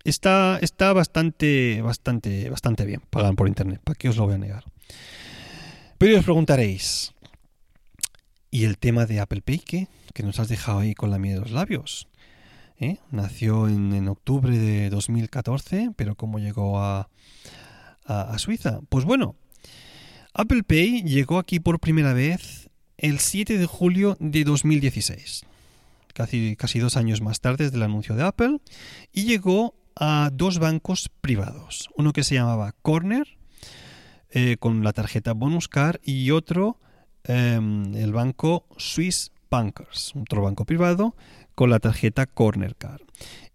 Está, 0.04 0.58
está 0.62 0.94
bastante, 0.94 1.82
bastante, 1.82 2.48
bastante 2.48 2.86
bien 2.86 3.02
pagar 3.10 3.34
por 3.34 3.46
internet, 3.46 3.80
¿para 3.84 3.96
qué 3.96 4.08
os 4.08 4.16
lo 4.16 4.24
voy 4.24 4.34
a 4.34 4.38
negar? 4.38 4.64
Pero 5.98 6.18
os 6.18 6.24
preguntaréis, 6.24 7.12
¿y 8.50 8.64
el 8.64 8.78
tema 8.78 9.04
de 9.04 9.20
Apple 9.20 9.42
Pay 9.42 9.58
qué? 9.58 9.88
que 10.14 10.22
nos 10.22 10.40
has 10.40 10.48
dejado 10.48 10.78
ahí 10.78 10.94
con 10.94 11.10
la 11.10 11.18
miel 11.18 11.34
de 11.34 11.40
los 11.42 11.50
labios. 11.50 12.08
¿Eh? 12.80 12.96
Nació 13.10 13.68
en, 13.68 13.92
en, 13.92 14.08
octubre 14.08 14.56
de 14.56 14.88
2014, 14.88 15.90
pero 15.94 16.14
¿cómo 16.14 16.38
llegó 16.38 16.80
a, 16.80 17.08
a, 18.06 18.38
Suiza? 18.38 18.80
Pues 18.88 19.04
bueno, 19.04 19.36
Apple 20.34 20.62
Pay 20.62 21.02
llegó 21.02 21.38
aquí 21.38 21.60
por 21.60 21.80
primera 21.80 22.12
vez 22.12 22.68
el 22.98 23.18
7 23.18 23.58
de 23.58 23.66
julio 23.66 24.16
de 24.20 24.44
2016, 24.44 25.44
casi, 26.14 26.56
casi 26.56 26.78
dos 26.78 26.96
años 26.96 27.20
más 27.20 27.40
tarde 27.40 27.64
desde 27.64 27.76
el 27.76 27.82
anuncio 27.82 28.14
de 28.14 28.24
Apple, 28.24 28.58
y 29.12 29.24
llegó 29.24 29.74
a 29.94 30.30
dos 30.32 30.58
bancos 30.58 31.10
privados, 31.20 31.88
uno 31.96 32.12
que 32.12 32.24
se 32.24 32.34
llamaba 32.34 32.72
Corner, 32.82 33.26
eh, 34.30 34.56
con 34.58 34.84
la 34.84 34.92
tarjeta 34.92 35.32
Bonus 35.32 35.68
Card, 35.68 36.00
y 36.02 36.30
otro, 36.30 36.78
eh, 37.24 37.54
el 37.94 38.12
banco 38.12 38.66
Swiss 38.76 39.32
Bankers, 39.50 40.12
otro 40.16 40.42
banco 40.42 40.64
privado, 40.64 41.14
con 41.56 41.70
la 41.70 41.80
tarjeta 41.80 42.26
Corner 42.26 42.76
Card. 42.76 43.00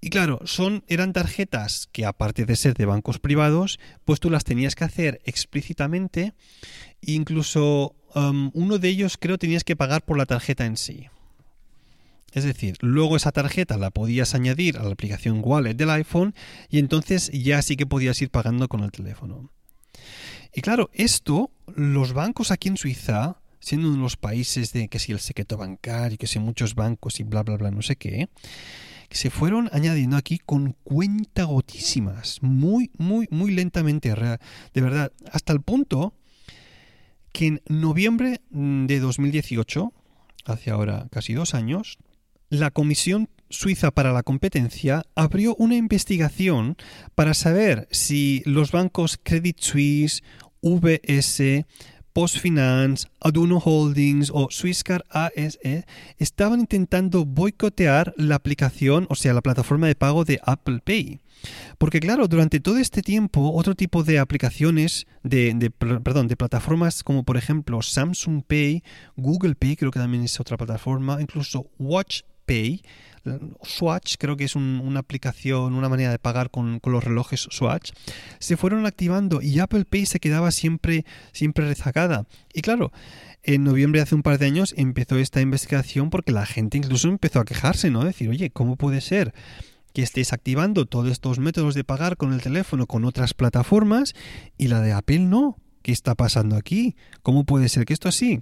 Y 0.02 0.10
claro, 0.10 0.42
son, 0.44 0.84
eran 0.88 1.14
tarjetas 1.14 1.88
que 1.92 2.06
aparte 2.06 2.46
de 2.46 2.56
ser 2.56 2.74
de 2.74 2.86
bancos 2.86 3.20
privados, 3.20 3.80
pues 4.04 4.20
tú 4.20 4.30
las 4.32 4.44
tenías 4.44 4.76
que 4.76 4.84
hacer 4.84 5.22
explícitamente. 5.24 6.34
Incluso 7.02 7.96
um, 8.16 8.50
uno 8.54 8.80
de 8.80 8.90
ellos 8.90 9.18
creo 9.18 9.38
tenías 9.38 9.64
que 9.64 9.76
pagar 9.76 10.04
por 10.04 10.18
la 10.18 10.26
tarjeta 10.26 10.66
en 10.66 10.76
sí. 10.76 11.08
Es 12.34 12.44
decir, 12.44 12.78
luego 12.82 13.18
esa 13.18 13.32
tarjeta 13.32 13.78
la 13.78 13.92
podías 13.92 14.34
añadir 14.34 14.78
a 14.78 14.84
la 14.84 14.92
aplicación 14.92 15.42
Wallet 15.44 15.76
del 15.76 15.92
iPhone 15.92 16.34
y 16.70 16.80
entonces 16.80 17.30
ya 17.32 17.62
sí 17.62 17.78
que 17.78 17.86
podías 17.86 18.20
ir 18.22 18.32
pagando 18.32 18.68
con 18.68 18.82
el 18.84 18.92
teléfono. 18.92 19.52
Y 20.54 20.62
claro, 20.62 20.90
esto 20.94 21.52
los 21.76 22.14
bancos 22.14 22.50
aquí 22.50 22.70
en 22.70 22.78
Suiza 22.78 23.41
siendo 23.62 23.88
uno 23.88 23.98
de 23.98 24.04
los 24.04 24.18
países 24.18 24.74
de 24.74 24.90
que 24.90 25.00
si 25.00 25.14
el 25.14 25.20
secreto 25.20 25.56
bancario, 25.56 26.18
que 26.18 26.28
si 26.28 26.40
muchos 26.40 26.76
bancos 26.76 27.20
y 27.20 27.24
bla, 27.24 27.44
bla, 27.44 27.56
bla, 27.56 27.72
no 27.72 27.82
sé 27.82 27.96
qué, 27.96 28.28
que 29.08 29.18
se 29.18 29.30
fueron 29.30 29.70
añadiendo 29.72 30.18
aquí 30.18 30.40
con 30.40 30.76
cuenta 30.84 31.44
gotísimas, 31.44 32.40
muy, 32.42 32.92
muy, 32.98 33.28
muy 33.32 33.52
lentamente, 33.52 34.10
de 34.10 34.82
verdad, 34.82 35.12
hasta 35.32 35.54
el 35.54 35.62
punto 35.62 36.14
que 37.32 37.48
en 37.48 37.62
noviembre 37.68 38.42
de 38.50 39.00
2018, 39.00 39.94
hace 40.46 40.72
ahora 40.72 41.08
casi 41.12 41.34
dos 41.34 41.54
años, 41.54 41.98
la 42.50 42.72
Comisión 42.72 43.30
Suiza 43.50 43.92
para 43.92 44.12
la 44.12 44.24
Competencia 44.24 45.04
abrió 45.16 45.56
una 45.56 45.76
investigación 45.76 46.78
para 47.16 47.34
saber 47.34 47.88
si 47.92 48.42
los 48.46 48.72
bancos 48.72 49.20
Credit 49.22 49.60
Suisse, 49.60 50.24
VS, 50.62 51.66
Postfinance, 52.14 53.08
Aduno 53.20 53.58
Holdings 53.58 54.32
o 54.34 54.50
Swisscar 54.52 55.06
ASE 55.10 55.86
estaban 56.18 56.60
intentando 56.60 57.26
boicotear 57.26 58.14
la 58.18 58.36
aplicación, 58.36 59.08
o 59.10 59.16
sea, 59.16 59.34
la 59.34 59.42
plataforma 59.42 59.88
de 59.88 59.96
pago 59.96 60.26
de 60.26 60.40
Apple 60.44 60.80
Pay. 60.84 61.20
Porque 61.78 62.00
claro, 62.00 62.28
durante 62.28 62.60
todo 62.60 62.78
este 62.78 63.02
tiempo, 63.02 63.52
otro 63.54 63.76
tipo 63.76 64.04
de 64.04 64.20
aplicaciones, 64.20 65.08
de, 65.24 65.54
de, 65.56 65.72
perdón, 65.72 66.28
de 66.28 66.38
plataformas 66.38 67.04
como 67.04 67.24
por 67.24 67.38
ejemplo 67.38 67.82
Samsung 67.82 68.44
Pay, 68.44 68.84
Google 69.16 69.56
Pay, 69.56 69.76
creo 69.76 69.92
que 69.92 70.00
también 70.00 70.24
es 70.24 70.40
otra 70.40 70.58
plataforma, 70.58 71.22
incluso 71.22 71.68
Watch 71.80 72.22
Pay, 72.52 72.82
Swatch, 73.64 74.16
creo 74.18 74.36
que 74.36 74.44
es 74.44 74.56
un, 74.56 74.82
una 74.84 75.00
aplicación, 75.00 75.74
una 75.74 75.88
manera 75.88 76.12
de 76.12 76.20
pagar 76.20 76.50
con, 76.50 76.80
con, 76.80 76.92
los 76.92 77.04
relojes 77.04 77.48
Swatch, 77.50 77.92
se 78.40 78.58
fueron 78.58 78.86
activando 78.86 79.42
y 79.42 79.60
Apple 79.60 79.86
Pay 79.86 80.06
se 80.06 80.20
quedaba 80.20 80.52
siempre, 80.52 81.06
siempre 81.32 81.66
rezagada. 81.66 82.26
Y 82.54 82.62
claro, 82.62 82.92
en 83.44 83.64
noviembre 83.64 84.00
de 84.00 84.04
hace 84.04 84.16
un 84.16 84.24
par 84.24 84.38
de 84.38 84.48
años 84.48 84.74
empezó 84.76 85.18
esta 85.18 85.40
investigación 85.40 86.10
porque 86.10 86.32
la 86.32 86.46
gente 86.46 86.78
incluso 86.78 87.08
empezó 87.08 87.40
a 87.40 87.46
quejarse, 87.46 87.90
¿no? 87.90 88.04
Decir, 88.04 88.30
oye, 88.30 88.50
¿cómo 88.50 88.76
puede 88.76 89.02
ser? 89.02 89.34
que 89.94 90.04
estéis 90.04 90.32
activando 90.32 90.86
todos 90.86 91.12
estos 91.12 91.40
métodos 91.40 91.76
de 91.76 91.84
pagar 91.84 92.16
con 92.16 92.32
el 92.32 92.42
teléfono 92.42 92.88
con 92.88 93.04
otras 93.04 93.34
plataformas 93.34 94.14
y 94.58 94.70
la 94.70 94.80
de 94.80 94.94
Apple 94.94 95.20
no. 95.20 95.58
¿Qué 95.82 95.92
está 95.92 96.16
pasando 96.16 96.56
aquí? 96.56 96.96
¿Cómo 97.24 97.44
puede 97.44 97.68
ser 97.68 97.84
que 97.86 97.94
esto 97.94 98.08
así? 98.08 98.42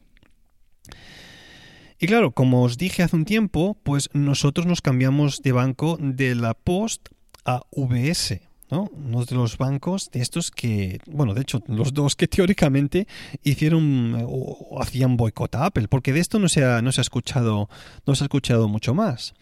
Y 2.00 2.08
claro, 2.08 2.32
como 2.32 2.64
os 2.64 2.78
dije 2.78 3.04
hace 3.04 3.18
un 3.18 3.26
tiempo, 3.26 3.78
pues 3.84 4.10
nosotros 4.14 4.66
nos 4.66 4.82
cambiamos 4.82 5.42
de 5.42 5.52
banco 5.52 5.98
de 6.00 6.34
la 6.34 6.54
Post 6.54 7.10
a 7.44 7.62
VS. 7.72 8.40
¿no? 8.72 8.90
Uno 8.94 9.26
de 9.26 9.36
los 9.36 9.58
bancos 9.58 10.10
de 10.12 10.22
estos 10.22 10.52
que, 10.52 11.00
bueno, 11.08 11.34
de 11.34 11.42
hecho, 11.42 11.62
los 11.68 11.94
dos 11.94 12.16
que 12.16 12.28
teóricamente 12.30 13.08
hicieron 13.44 14.16
o 14.26 14.80
hacían 14.82 15.18
boicot 15.18 15.56
a 15.56 15.66
Apple, 15.66 15.88
porque 15.88 16.14
de 16.14 16.20
esto 16.20 16.40
no 16.40 16.48
se 16.48 16.64
ha, 16.64 16.82
no 16.82 16.92
se 16.92 17.02
ha 17.02 17.04
escuchado, 17.04 17.70
no 18.06 18.16
se 18.16 18.24
ha 18.24 18.28
escuchado 18.28 18.70
mucho 18.70 18.94
más. 18.94 19.34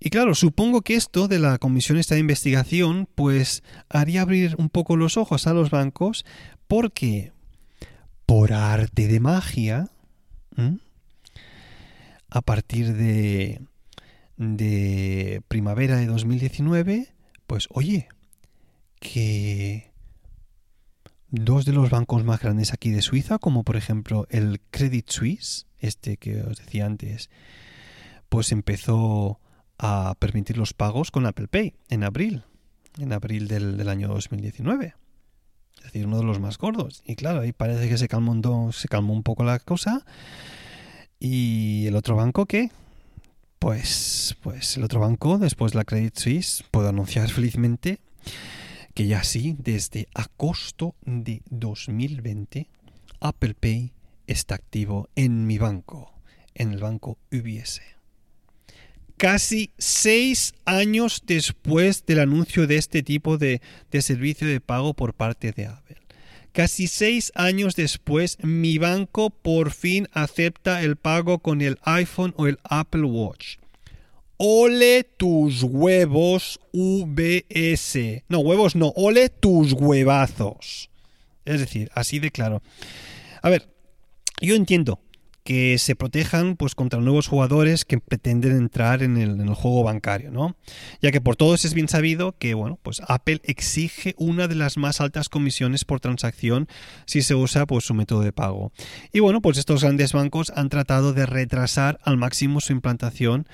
Y 0.00 0.10
claro, 0.10 0.34
supongo 0.34 0.82
que 0.82 0.94
esto 0.94 1.28
de 1.28 1.38
la 1.38 1.58
comisión 1.58 1.98
esta 1.98 2.14
de 2.14 2.20
investigación, 2.20 3.08
pues 3.14 3.62
haría 3.88 4.22
abrir 4.22 4.56
un 4.58 4.70
poco 4.70 4.96
los 4.96 5.16
ojos 5.16 5.46
a 5.46 5.52
los 5.52 5.70
bancos, 5.70 6.24
porque 6.66 7.32
por 8.26 8.52
arte 8.52 9.06
de 9.06 9.20
magia, 9.20 9.88
¿eh? 10.56 10.78
A 12.32 12.40
partir 12.40 12.94
de, 12.94 13.60
de 14.38 15.42
primavera 15.48 15.96
de 15.96 16.06
2019, 16.06 17.14
pues 17.46 17.68
oye, 17.70 18.08
que 19.00 19.92
dos 21.28 21.66
de 21.66 21.74
los 21.74 21.90
bancos 21.90 22.24
más 22.24 22.40
grandes 22.40 22.72
aquí 22.72 22.88
de 22.88 23.02
Suiza, 23.02 23.38
como 23.38 23.64
por 23.64 23.76
ejemplo 23.76 24.26
el 24.30 24.62
Credit 24.70 25.10
Suisse, 25.10 25.66
este 25.78 26.16
que 26.16 26.40
os 26.40 26.56
decía 26.56 26.86
antes, 26.86 27.28
pues 28.30 28.50
empezó 28.50 29.38
a 29.76 30.14
permitir 30.18 30.56
los 30.56 30.72
pagos 30.72 31.10
con 31.10 31.26
Apple 31.26 31.48
Pay 31.48 31.74
en 31.90 32.02
abril, 32.02 32.44
en 32.98 33.12
abril 33.12 33.46
del, 33.46 33.76
del 33.76 33.90
año 33.90 34.08
2019. 34.08 34.94
Es 35.76 35.84
decir, 35.84 36.06
uno 36.06 36.16
de 36.16 36.24
los 36.24 36.40
más 36.40 36.56
gordos. 36.56 37.02
Y 37.04 37.16
claro, 37.16 37.40
ahí 37.40 37.52
parece 37.52 37.90
que 37.90 37.98
se 37.98 38.08
calmó, 38.08 38.32
un, 38.32 38.72
se 38.72 38.88
calmó 38.88 39.12
un 39.12 39.22
poco 39.22 39.44
la 39.44 39.58
cosa 39.58 40.06
¿Y 41.24 41.86
el 41.86 41.94
otro 41.94 42.16
banco 42.16 42.46
qué? 42.46 42.72
Pues, 43.60 44.36
pues 44.42 44.76
el 44.76 44.82
otro 44.82 44.98
banco, 44.98 45.38
después 45.38 45.72
la 45.72 45.84
Credit 45.84 46.18
Suisse, 46.18 46.64
puedo 46.72 46.88
anunciar 46.88 47.28
felizmente 47.30 48.00
que 48.92 49.06
ya 49.06 49.22
sí, 49.22 49.54
desde 49.56 50.08
agosto 50.14 50.96
de 51.06 51.42
2020, 51.48 52.68
Apple 53.20 53.54
Pay 53.54 53.92
está 54.26 54.56
activo 54.56 55.10
en 55.14 55.46
mi 55.46 55.58
banco, 55.58 56.12
en 56.54 56.72
el 56.72 56.80
banco 56.80 57.18
UBS. 57.30 57.82
Casi 59.16 59.70
seis 59.78 60.54
años 60.64 61.22
después 61.24 62.04
del 62.04 62.18
anuncio 62.18 62.66
de 62.66 62.78
este 62.78 63.04
tipo 63.04 63.38
de, 63.38 63.62
de 63.92 64.02
servicio 64.02 64.48
de 64.48 64.60
pago 64.60 64.92
por 64.92 65.14
parte 65.14 65.52
de 65.52 65.66
Apple. 65.66 66.01
Casi 66.52 66.86
seis 66.86 67.32
años 67.34 67.76
después, 67.76 68.36
mi 68.42 68.76
banco 68.76 69.30
por 69.30 69.70
fin 69.70 70.06
acepta 70.12 70.82
el 70.82 70.96
pago 70.96 71.38
con 71.38 71.62
el 71.62 71.78
iPhone 71.82 72.34
o 72.36 72.46
el 72.46 72.58
Apple 72.62 73.04
Watch. 73.04 73.56
Ole 74.36 75.04
tus 75.04 75.62
huevos 75.62 76.60
VS. 76.72 78.24
No, 78.28 78.40
huevos 78.40 78.76
no, 78.76 78.92
ole 78.96 79.30
tus 79.30 79.72
huevazos. 79.72 80.90
Es 81.46 81.60
decir, 81.60 81.90
así 81.94 82.18
de 82.18 82.30
claro. 82.30 82.62
A 83.40 83.48
ver, 83.48 83.68
yo 84.40 84.54
entiendo 84.54 85.00
que 85.44 85.78
se 85.78 85.96
protejan 85.96 86.56
pues 86.56 86.74
contra 86.74 87.00
nuevos 87.00 87.26
jugadores 87.26 87.84
que 87.84 87.98
pretenden 87.98 88.56
entrar 88.56 89.02
en 89.02 89.16
el, 89.16 89.32
juego 89.54 89.82
bancario, 89.82 90.30
¿no? 90.30 90.56
Ya 91.00 91.10
que 91.10 91.20
por 91.20 91.36
todos 91.36 91.64
es 91.64 91.74
bien 91.74 91.88
sabido 91.88 92.36
que, 92.38 92.54
bueno, 92.54 92.78
pues 92.82 93.02
Apple 93.08 93.40
exige 93.44 94.14
una 94.18 94.48
de 94.48 94.54
las 94.54 94.76
más 94.76 95.00
altas 95.00 95.28
comisiones 95.28 95.84
por 95.84 96.00
transacción 96.00 96.68
si 97.06 97.22
se 97.22 97.34
usa 97.34 97.66
pues 97.66 97.84
su 97.84 97.94
método 97.94 98.20
de 98.22 98.32
pago. 98.32 98.72
Y 99.12 99.20
bueno, 99.20 99.42
pues 99.42 99.58
estos 99.58 99.82
grandes 99.82 100.12
bancos 100.12 100.52
han 100.54 100.68
tratado 100.68 101.12
de 101.12 101.26
retrasar 101.26 101.98
al 102.04 102.16
máximo 102.16 102.60
su 102.60 102.72
implantación, 102.72 103.46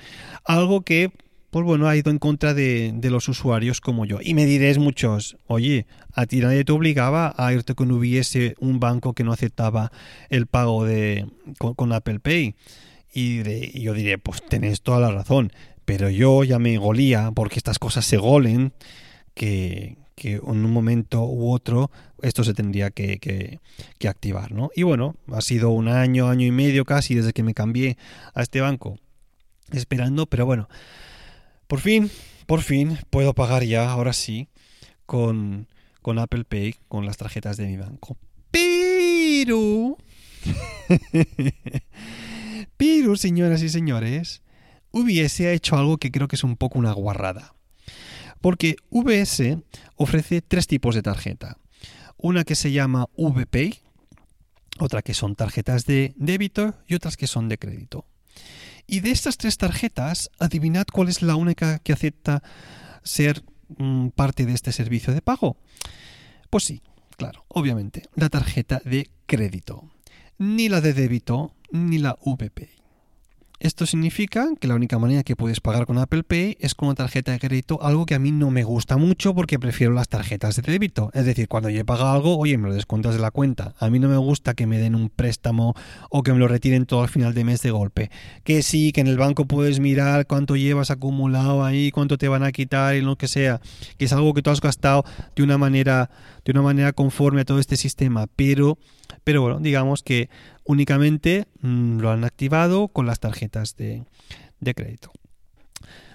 algo 0.45 0.81
que 0.81 1.11
pues 1.49 1.65
bueno, 1.65 1.87
ha 1.87 1.95
ido 1.95 2.11
en 2.11 2.19
contra 2.19 2.53
de, 2.53 2.97
los 3.03 3.27
usuarios 3.27 3.81
como 3.81 4.05
yo. 4.05 4.19
Y 4.21 4.33
me 4.33 4.45
diréis 4.45 4.77
muchos, 4.77 5.37
oye, 5.47 5.87
a 6.13 6.25
ti 6.25 6.39
nadie 6.39 6.63
te 6.63 6.71
obligaba 6.71 7.33
a 7.37 7.53
irte 7.53 7.75
con 7.75 7.91
hubiese 7.91 8.55
un 8.59 8.79
banco 8.79 9.13
que 9.13 9.23
no 9.23 9.31
aceptaba 9.31 9.91
el 10.29 10.47
pago 10.47 10.85
de, 10.85 11.25
con, 11.57 11.73
con 11.73 11.91
Apple 11.93 12.19
Pay. 12.19 12.55
Y, 13.13 13.49
y, 13.49 13.81
yo 13.81 13.93
diré, 13.93 14.17
pues 14.17 14.43
tenés 14.47 14.81
toda 14.81 14.99
la 14.99 15.11
razón. 15.11 15.51
Pero 15.85 16.09
yo 16.09 16.43
ya 16.43 16.59
me 16.59 16.77
golía, 16.77 17.31
porque 17.33 17.57
estas 17.57 17.79
cosas 17.79 18.05
se 18.05 18.17
golen, 18.17 18.73
que, 19.33 19.97
que 20.19 20.33
en 20.33 20.65
un 20.65 20.71
momento 20.71 21.23
u 21.23 21.51
otro 21.51 21.89
esto 22.21 22.43
se 22.43 22.53
tendría 22.53 22.91
que, 22.91 23.19
que, 23.19 23.59
que, 23.97 24.07
activar, 24.07 24.51
¿no? 24.51 24.69
Y 24.75 24.83
bueno, 24.83 25.15
ha 25.31 25.41
sido 25.41 25.69
un 25.69 25.87
año, 25.87 26.27
año 26.27 26.45
y 26.45 26.51
medio 26.51 26.83
casi 26.85 27.15
desde 27.15 27.31
que 27.31 27.41
me 27.41 27.53
cambié 27.53 27.97
a 28.33 28.43
este 28.43 28.59
banco 28.59 28.99
esperando, 29.71 30.25
pero 30.25 30.45
bueno, 30.45 30.67
por 31.69 31.81
fin, 31.81 32.09
por 32.47 32.63
fin 32.63 32.97
puedo 33.11 33.35
pagar 33.35 33.63
ya, 33.63 33.91
ahora 33.91 34.11
sí, 34.11 34.47
con, 35.05 35.67
con 36.01 36.17
Apple 36.17 36.43
Pay, 36.43 36.73
con 36.87 37.05
las 37.05 37.17
tarjetas 37.17 37.57
de 37.57 37.67
mi 37.67 37.77
banco. 37.77 38.17
Pero... 38.49 39.95
pero, 42.77 43.15
señoras 43.15 43.61
y 43.61 43.69
señores, 43.69 44.41
hubiese 44.89 45.53
hecho 45.53 45.77
algo 45.77 45.99
que 45.99 46.09
creo 46.09 46.27
que 46.27 46.37
es 46.37 46.43
un 46.43 46.57
poco 46.57 46.79
una 46.79 46.91
guarrada. 46.91 47.53
Porque 48.41 48.75
VS 48.89 49.59
ofrece 49.95 50.41
tres 50.41 50.65
tipos 50.65 50.95
de 50.95 51.03
tarjeta. 51.03 51.59
Una 52.17 52.45
que 52.45 52.55
se 52.55 52.71
llama 52.71 53.05
VPay, 53.15 53.79
otra 54.79 55.03
que 55.03 55.13
son 55.13 55.35
tarjetas 55.35 55.85
de 55.85 56.15
débito 56.15 56.73
y 56.87 56.95
otras 56.95 57.15
que 57.15 57.27
son 57.27 57.47
de 57.47 57.59
crédito. 57.59 58.07
Y 58.91 59.01
de 59.01 59.11
estas 59.11 59.37
tres 59.37 59.59
tarjetas, 59.59 60.31
adivinad 60.39 60.87
cuál 60.91 61.09
es 61.09 61.21
la 61.21 61.35
única 61.35 61.77
que 61.77 61.93
acepta 61.93 62.41
ser 63.03 63.43
mmm, 63.77 64.07
parte 64.07 64.47
de 64.47 64.53
este 64.53 64.71
servicio 64.71 65.13
de 65.13 65.21
pago. 65.21 65.57
Pues 66.49 66.63
sí, 66.63 66.81
claro, 67.15 67.45
obviamente, 67.49 68.09
la 68.15 68.29
tarjeta 68.29 68.81
de 68.83 69.11
crédito. 69.27 69.91
Ni 70.39 70.69
la 70.69 70.81
de 70.81 70.93
débito, 70.93 71.53
ni 71.71 71.99
la 71.99 72.17
VPay. 72.25 72.78
Esto 73.61 73.85
significa 73.85 74.47
que 74.57 74.69
la 74.69 74.75
única 74.75 74.97
manera 74.99 75.23
que 75.23 75.35
puedes 75.35 75.59
pagar 75.59 75.85
con 75.85 75.97
Apple 75.97 76.23
Pay 76.23 76.55
es 76.61 76.75
con 76.75 76.87
una 76.87 76.95
tarjeta 76.95 77.33
de 77.33 77.39
crédito, 77.39 77.83
algo 77.83 78.05
que 78.05 78.15
a 78.15 78.19
mí 78.19 78.31
no 78.31 78.51
me 78.51 78.63
gusta 78.63 78.95
mucho 78.95 79.35
porque 79.35 79.59
prefiero 79.59 79.91
las 79.91 80.07
tarjetas 80.07 80.55
de 80.55 80.61
débito. 80.61 81.11
Es 81.13 81.25
decir, 81.25 81.49
cuando 81.49 81.69
yo 81.69 81.81
he 81.81 81.83
pagado 81.83 82.11
algo, 82.11 82.37
oye, 82.37 82.57
me 82.57 82.69
lo 82.69 82.73
descuentas 82.73 83.15
de 83.15 83.19
la 83.19 83.31
cuenta. 83.31 83.75
A 83.77 83.89
mí 83.89 83.99
no 83.99 84.07
me 84.07 84.15
gusta 84.15 84.53
que 84.53 84.65
me 84.65 84.77
den 84.77 84.95
un 84.95 85.09
préstamo 85.09 85.73
o 86.09 86.23
que 86.23 86.31
me 86.31 86.39
lo 86.39 86.47
retiren 86.47 86.85
todo 86.85 87.01
al 87.01 87.09
final 87.09 87.33
de 87.33 87.43
mes 87.43 87.61
de 87.61 87.71
golpe. 87.71 88.11
Que 88.45 88.63
sí, 88.63 88.93
que 88.93 89.01
en 89.01 89.07
el 89.07 89.17
banco 89.17 89.43
puedes 89.43 89.81
mirar 89.81 90.25
cuánto 90.25 90.55
llevas 90.55 90.89
acumulado 90.89 91.65
ahí, 91.65 91.91
cuánto 91.91 92.17
te 92.17 92.29
van 92.29 92.43
a 92.43 92.53
quitar 92.53 92.95
y 92.95 93.01
lo 93.01 93.17
que 93.17 93.27
sea. 93.27 93.59
Que 93.97 94.05
es 94.05 94.13
algo 94.13 94.33
que 94.33 94.41
tú 94.41 94.51
has 94.51 94.61
gastado 94.61 95.03
de 95.35 95.43
una 95.43 95.57
manera, 95.57 96.09
de 96.45 96.53
una 96.53 96.61
manera 96.61 96.93
conforme 96.93 97.41
a 97.41 97.45
todo 97.45 97.59
este 97.59 97.75
sistema. 97.75 98.27
Pero, 98.37 98.77
pero 99.25 99.41
bueno, 99.41 99.59
digamos 99.59 100.01
que 100.01 100.29
únicamente 100.69 101.47
mmm, 101.61 101.97
lo 101.97 102.11
han 102.11 102.23
activado 102.23 102.89
con 102.89 103.07
las 103.07 103.19
tarjetas 103.19 103.75
de, 103.75 104.03
de, 104.59 104.75
crédito. 104.75 105.11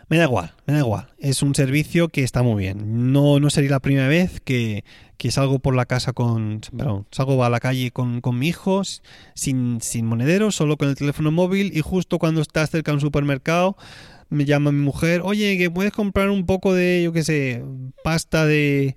Me 0.08 0.16
da 0.16 0.24
igual, 0.24 0.52
me 0.64 0.74
da 0.74 0.78
igual. 0.78 1.08
Es 1.18 1.42
un 1.42 1.56
servicio 1.56 2.08
que 2.08 2.22
está 2.22 2.44
muy 2.44 2.62
bien. 2.62 3.12
No, 3.12 3.40
no 3.40 3.50
sería 3.50 3.70
la 3.70 3.80
primera 3.80 4.06
vez 4.06 4.40
que, 4.40 4.84
que 5.16 5.32
salgo 5.32 5.58
por 5.58 5.74
la 5.74 5.86
casa 5.86 6.12
con. 6.12 6.60
Perdón, 6.76 7.04
salgo 7.10 7.42
a 7.44 7.50
la 7.50 7.58
calle 7.58 7.90
con, 7.90 8.20
con 8.20 8.38
mi 8.38 8.46
hijo 8.46 8.82
sin, 9.34 9.80
sin 9.80 10.06
monedero, 10.06 10.52
solo 10.52 10.76
con 10.76 10.88
el 10.88 10.94
teléfono 10.94 11.32
móvil 11.32 11.76
y 11.76 11.80
justo 11.80 12.20
cuando 12.20 12.40
estás 12.40 12.70
cerca 12.70 12.92
de 12.92 12.96
un 12.96 13.00
supermercado 13.00 13.76
me 14.28 14.44
llama 14.44 14.72
mi 14.72 14.80
mujer, 14.80 15.20
oye, 15.22 15.56
que 15.58 15.70
puedes 15.70 15.92
comprar 15.92 16.30
un 16.30 16.46
poco 16.46 16.74
de, 16.74 17.02
yo 17.04 17.12
qué 17.12 17.22
sé, 17.22 17.64
pasta 18.02 18.46
de 18.46 18.96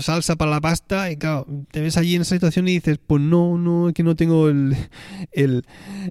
salsa 0.00 0.36
para 0.36 0.50
la 0.50 0.60
pasta 0.60 1.10
y 1.10 1.16
claro, 1.16 1.46
te 1.70 1.80
ves 1.80 1.96
allí 1.96 2.16
en 2.16 2.22
esa 2.22 2.34
situación 2.34 2.66
y 2.68 2.72
dices, 2.72 2.98
pues 3.04 3.22
no, 3.22 3.56
no, 3.56 3.88
es 3.88 3.94
que 3.94 4.02
no 4.02 4.16
tengo 4.16 4.48
el, 4.48 4.76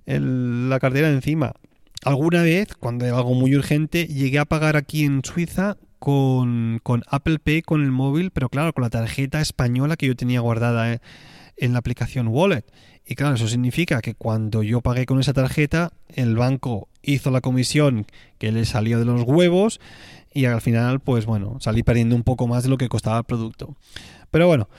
la 0.05 0.79
cartera 0.79 1.09
encima. 1.09 1.53
Alguna 2.05 2.43
vez, 2.43 2.69
cuando 2.79 3.05
era 3.05 3.17
algo 3.17 3.33
muy 3.33 3.55
urgente, 3.55 4.07
llegué 4.07 4.39
a 4.39 4.45
pagar 4.45 4.75
aquí 4.75 5.03
en 5.03 5.21
Suiza 5.23 5.77
con, 5.99 6.79
con 6.83 7.03
Apple 7.07 7.39
Pay 7.39 7.61
con 7.61 7.81
el 7.81 7.91
móvil, 7.91 8.31
pero 8.31 8.49
claro, 8.49 8.73
con 8.73 8.83
la 8.83 8.89
tarjeta 8.89 9.41
española 9.41 9.95
que 9.95 10.07
yo 10.07 10.15
tenía 10.15 10.39
guardada 10.39 10.99
en 11.57 11.73
la 11.73 11.79
aplicación 11.79 12.27
Wallet. 12.27 12.65
Y 13.05 13.15
claro, 13.15 13.35
eso 13.35 13.47
significa 13.47 14.01
que 14.01 14.15
cuando 14.15 14.63
yo 14.63 14.81
pagué 14.81 15.05
con 15.05 15.19
esa 15.19 15.33
tarjeta, 15.33 15.91
el 16.09 16.35
banco 16.35 16.87
hizo 17.01 17.31
la 17.31 17.41
comisión 17.41 18.05
que 18.37 18.51
le 18.51 18.65
salió 18.65 18.99
de 18.99 19.05
los 19.05 19.23
huevos 19.23 19.79
y 20.33 20.45
al 20.45 20.61
final, 20.61 20.99
pues 20.99 21.25
bueno, 21.25 21.57
salí 21.59 21.83
perdiendo 21.83 22.15
un 22.15 22.23
poco 22.23 22.47
más 22.47 22.63
de 22.63 22.69
lo 22.69 22.77
que 22.77 22.89
costaba 22.89 23.19
el 23.19 23.23
producto. 23.25 23.75
Pero 24.31 24.47
bueno, 24.47 24.69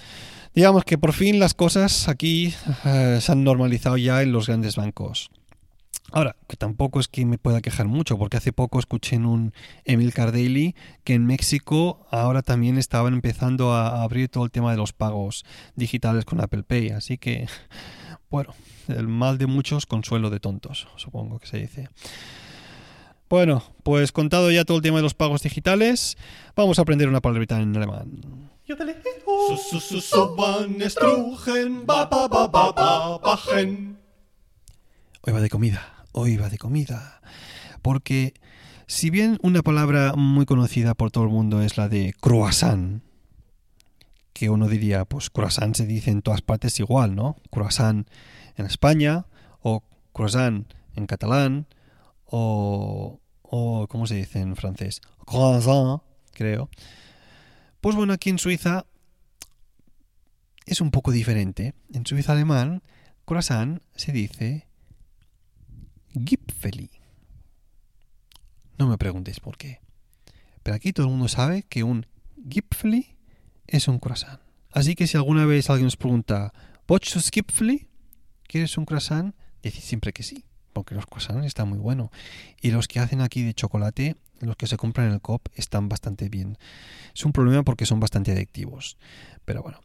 digamos 0.55 0.85
que 0.85 0.99
por 0.99 1.13
fin 1.13 1.39
las 1.39 1.55
cosas 1.55 2.09
aquí 2.09 2.55
eh, 2.85 3.19
se 3.21 3.33
han 3.33 3.45
normalizado 3.45 3.97
ya 3.97 4.23
en 4.23 4.33
los 4.33 4.47
grandes 4.47 4.77
bancos. 4.77 5.31
Ahora, 6.15 6.37
que 6.47 6.57
tampoco 6.57 7.01
es 7.01 7.09
que 7.09 7.27
me 7.27 7.39
pueda 7.39 7.61
quejar 7.61 7.89
mucho, 7.89 8.17
porque 8.17 8.37
hace 8.37 8.53
poco 8.53 8.79
escuché 8.79 9.17
en 9.17 9.27
un 9.27 9.53
Emil 9.85 10.13
Daily 10.13 10.77
que 11.03 11.15
en 11.15 11.27
México 11.27 12.07
ahora 12.09 12.43
también 12.43 12.79
estaban 12.79 13.15
empezando 13.15 13.73
a 13.73 14.01
abrir 14.01 14.29
todo 14.29 14.45
el 14.45 14.53
tema 14.53 14.71
de 14.71 14.77
los 14.77 14.93
pagos 14.93 15.45
digitales 15.75 16.25
con 16.25 16.41
Apple 16.41 16.63
Pay. 16.63 16.91
Así 16.91 17.19
que, 17.19 17.49
bueno, 18.31 18.55
el 18.87 19.09
mal 19.09 19.39
de 19.39 19.49
muchos, 19.49 19.87
consuelo 19.87 20.31
de 20.31 20.39
tontos, 20.39 20.87
supongo 20.95 21.41
que 21.41 21.49
se 21.49 21.59
dice. 21.59 21.89
Bueno, 23.29 23.65
pues 23.83 24.13
contado 24.13 24.53
ya 24.53 24.65
todo 24.65 24.77
el 24.77 24.85
tema 24.85 24.99
de 24.99 25.03
los 25.03 25.15
pagos 25.15 25.43
digitales, 25.43 26.17
vamos 26.55 26.79
a 26.79 26.83
aprender 26.83 27.09
una 27.09 27.23
palabrita 27.23 27.61
en 27.61 27.77
alemán. 27.77 28.53
Hoy 35.23 35.33
va 35.33 35.41
de 35.41 35.49
comida, 35.49 35.94
hoy 36.15 36.37
va 36.37 36.49
de 36.49 36.59
comida. 36.59 37.21
Porque 37.83 38.33
si 38.87 39.11
bien 39.11 39.39
una 39.43 39.63
palabra 39.63 40.15
muy 40.17 40.47
conocida 40.47 40.95
por 40.95 41.11
todo 41.11 41.25
el 41.25 41.31
mundo 41.31 41.61
es 41.61 41.77
la 41.77 41.89
de 41.89 42.15
croissant, 42.19 43.03
que 44.33 44.49
uno 44.49 44.69
diría, 44.69 45.05
pues 45.05 45.31
croissant 45.31 45.77
se 45.77 45.87
dice 45.87 46.11
en 46.11 46.23
todas 46.23 46.41
partes 46.41 46.81
igual, 46.81 47.15
¿no? 47.15 47.37
Croissant 47.51 48.09
en 48.57 48.67
España, 48.67 49.27
o 49.61 49.83
croissant 50.13 50.67
en 50.95 51.07
catalán, 51.07 51.67
o, 52.25 53.21
o 53.43 53.87
¿cómo 53.89 54.07
se 54.07 54.15
dice 54.15 54.41
en 54.41 54.57
francés? 54.57 55.01
Croissant, 55.27 56.03
creo. 56.33 56.71
Pues 57.81 57.97
bueno, 57.97 58.13
aquí 58.13 58.31
en 58.31 58.39
Suiza 58.39 58.87
es 60.67 60.81
un 60.81 60.91
poco 60.91 61.11
diferente. 61.11 61.75
En 61.93 62.07
Suiza 62.07 62.33
alemán, 62.33 62.83
croissant 63.25 63.83
se 63.95 64.13
dice 64.13 64.67
Gipfeli. 66.15 66.91
No 68.79 68.89
me 68.89 68.99
preguntéis 68.99 69.41
por 69.41 69.57
qué. 69.57 69.81
Pero 70.63 70.77
aquí 70.77 70.93
todo 70.93 71.07
el 71.07 71.13
mundo 71.13 71.29
sabe 71.29 71.63
que 71.63 71.83
un 71.83 72.07
Gipfeli 72.49 73.17
es 73.67 73.89
un 73.89 73.99
croissant. 73.99 74.41
Así 74.71 74.95
que 74.95 75.07
si 75.07 75.17
alguna 75.17 75.47
vez 75.47 75.71
alguien 75.71 75.87
os 75.87 75.97
pregunta, 75.97 76.53
¿Pochos 76.87 77.31
Gipfeli? 77.31 77.89
¿Quieres 78.47 78.77
un 78.77 78.85
croissant? 78.85 79.35
Decid 79.63 79.83
siempre 79.83 80.13
que 80.13 80.23
sí 80.23 80.45
porque 80.75 80.95
los 80.95 81.07
croissants 81.07 81.47
están 81.47 81.71
muy 81.71 81.79
buenos. 81.79 82.11
Y 82.61 82.71
los 82.73 82.87
que 82.87 83.01
hacen 83.01 83.23
aquí 83.23 83.43
de 83.43 83.55
chocolate, 83.55 84.17
los 84.41 84.57
que 84.57 84.67
se 84.67 84.77
compran 84.77 85.07
en 85.07 85.15
el 85.15 85.21
COP, 85.23 85.49
están 85.55 85.89
bastante 85.89 86.29
bien. 86.29 86.59
Es 87.15 87.25
un 87.25 87.33
problema 87.33 87.63
porque 87.63 87.87
son 87.87 88.01
bastante 88.01 88.33
adictivos. 88.33 88.99
Pero 89.47 89.63
bueno, 89.63 89.81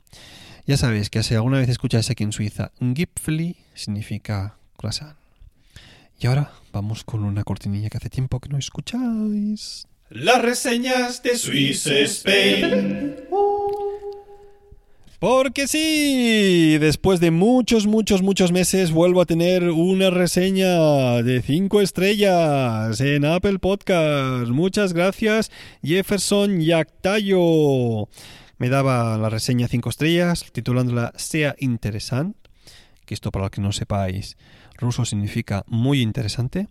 ya 0.65 0.75
sabéis 0.75 1.09
que 1.09 1.23
si 1.23 1.35
alguna 1.35 1.59
vez 1.59 1.69
escucháis 1.69 2.09
aquí 2.09 2.23
en 2.23 2.33
Suiza, 2.33 2.71
Gipfeli 2.81 3.55
significa 3.75 4.57
croissant. 4.75 5.15
Y 6.21 6.27
ahora 6.27 6.51
vamos 6.73 7.05
con 7.05 7.23
una 7.23 7.45
cortinilla 7.45 7.89
que 7.89 7.97
hace 7.97 8.09
tiempo 8.09 8.41
que 8.41 8.49
no 8.49 8.57
escucháis. 8.57 9.87
Las 10.09 10.41
reseñas 10.41 11.23
de 11.23 11.37
Swiss 11.37 11.87
Spain. 11.87 13.15
Porque 15.19 15.67
sí, 15.67 16.77
después 16.77 17.21
de 17.21 17.31
muchos, 17.31 17.87
muchos, 17.87 18.21
muchos 18.21 18.51
meses 18.51 18.91
vuelvo 18.91 19.21
a 19.21 19.25
tener 19.25 19.69
una 19.69 20.09
reseña 20.09 21.21
de 21.23 21.41
5 21.41 21.79
estrellas 21.79 22.99
en 22.99 23.23
Apple 23.23 23.59
Podcast. 23.59 24.49
Muchas 24.49 24.91
gracias, 24.91 25.51
Jefferson 25.83 26.59
Yactayo. 26.59 28.09
Me 28.57 28.67
daba 28.67 29.17
la 29.17 29.29
reseña 29.29 29.69
5 29.69 29.89
estrellas, 29.89 30.45
titulándola 30.51 31.13
Sea 31.15 31.55
interesante, 31.59 32.49
que 33.05 33.13
esto 33.13 33.31
para 33.31 33.45
los 33.45 33.51
que 33.51 33.61
no 33.61 33.71
sepáis, 33.71 34.35
ruso 34.79 35.05
significa 35.05 35.63
muy 35.67 36.01
interesante. 36.01 36.67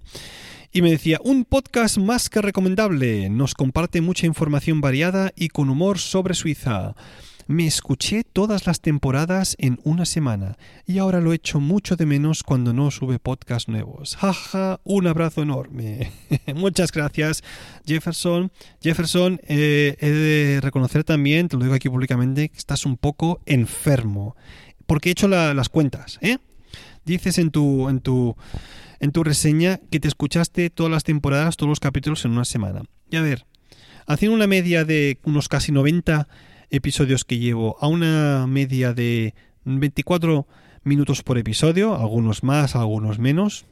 Y 0.73 0.83
me 0.83 0.90
decía, 0.90 1.18
un 1.25 1.44
podcast 1.44 1.97
más 1.97 2.29
que 2.29 2.42
recomendable, 2.42 3.31
nos 3.31 3.55
comparte 3.55 4.01
mucha 4.01 4.27
información 4.27 4.81
variada 4.81 5.33
y 5.35 5.49
con 5.49 5.71
humor 5.71 5.99
sobre 5.99 6.35
Suiza. 6.35 6.94
Me 7.47 7.66
escuché 7.66 8.25
todas 8.25 8.66
las 8.66 8.83
temporadas 8.83 9.57
en 9.59 9.81
una 9.83 10.05
semana 10.05 10.59
y 10.85 10.99
ahora 10.99 11.23
lo 11.23 11.33
echo 11.33 11.61
mucho 11.61 11.97
de 11.97 12.05
menos 12.05 12.42
cuando 12.42 12.75
no 12.75 12.90
sube 12.90 13.18
podcast 13.18 13.71
nuevos. 13.71 14.16
Jaja, 14.16 14.81
un 14.85 15.07
abrazo 15.07 15.40
enorme. 15.40 16.12
Muchas 16.55 16.92
gracias, 16.92 17.42
Jefferson. 17.87 18.53
Jefferson, 18.83 19.40
eh, 19.49 19.97
he 19.99 20.11
de 20.11 20.61
reconocer 20.61 21.05
también, 21.05 21.49
te 21.49 21.57
lo 21.57 21.62
digo 21.62 21.75
aquí 21.75 21.88
públicamente, 21.88 22.51
que 22.51 22.59
estás 22.59 22.85
un 22.85 22.99
poco 22.99 23.40
enfermo. 23.47 24.37
Porque 24.85 25.09
he 25.09 25.12
hecho 25.12 25.27
las 25.27 25.71
cuentas, 25.71 26.18
¿eh? 26.21 26.37
Dices 27.09 27.38
en 27.38 27.51
tu, 27.51 27.88
en 27.88 28.01
tu, 28.01 28.37
en 29.01 29.12
tu 29.12 29.25
reseña 29.25 29.81
que 29.90 29.99
te 29.99 30.09
escuchaste 30.09 30.68
todas 30.68 30.92
las 30.92 31.05
temporadas, 31.05 31.57
todos 31.57 31.71
los 31.71 31.81
capítulos 31.81 32.27
en 32.27 32.33
una 32.33 32.44
semana. 32.44 32.83
Y 33.11 33.16
a 33.16 33.23
ver, 33.23 33.47
haciendo 34.07 34.37
una 34.37 34.47
media 34.47 34.85
de 34.85 35.18
unos 35.25 35.49
casi 35.49 35.73
90 35.73 36.29
episodios 36.68 37.25
que 37.25 37.38
llevo 37.38 37.79
a 37.81 37.88
una 37.88 38.47
media 38.47 38.92
de 38.92 39.35
24 39.64 40.47
minutos 40.85 41.23
por 41.23 41.38
episodio, 41.38 41.94
algunos 41.94 42.42
más, 42.42 42.77
algunos 42.77 43.18
menos, 43.18 43.64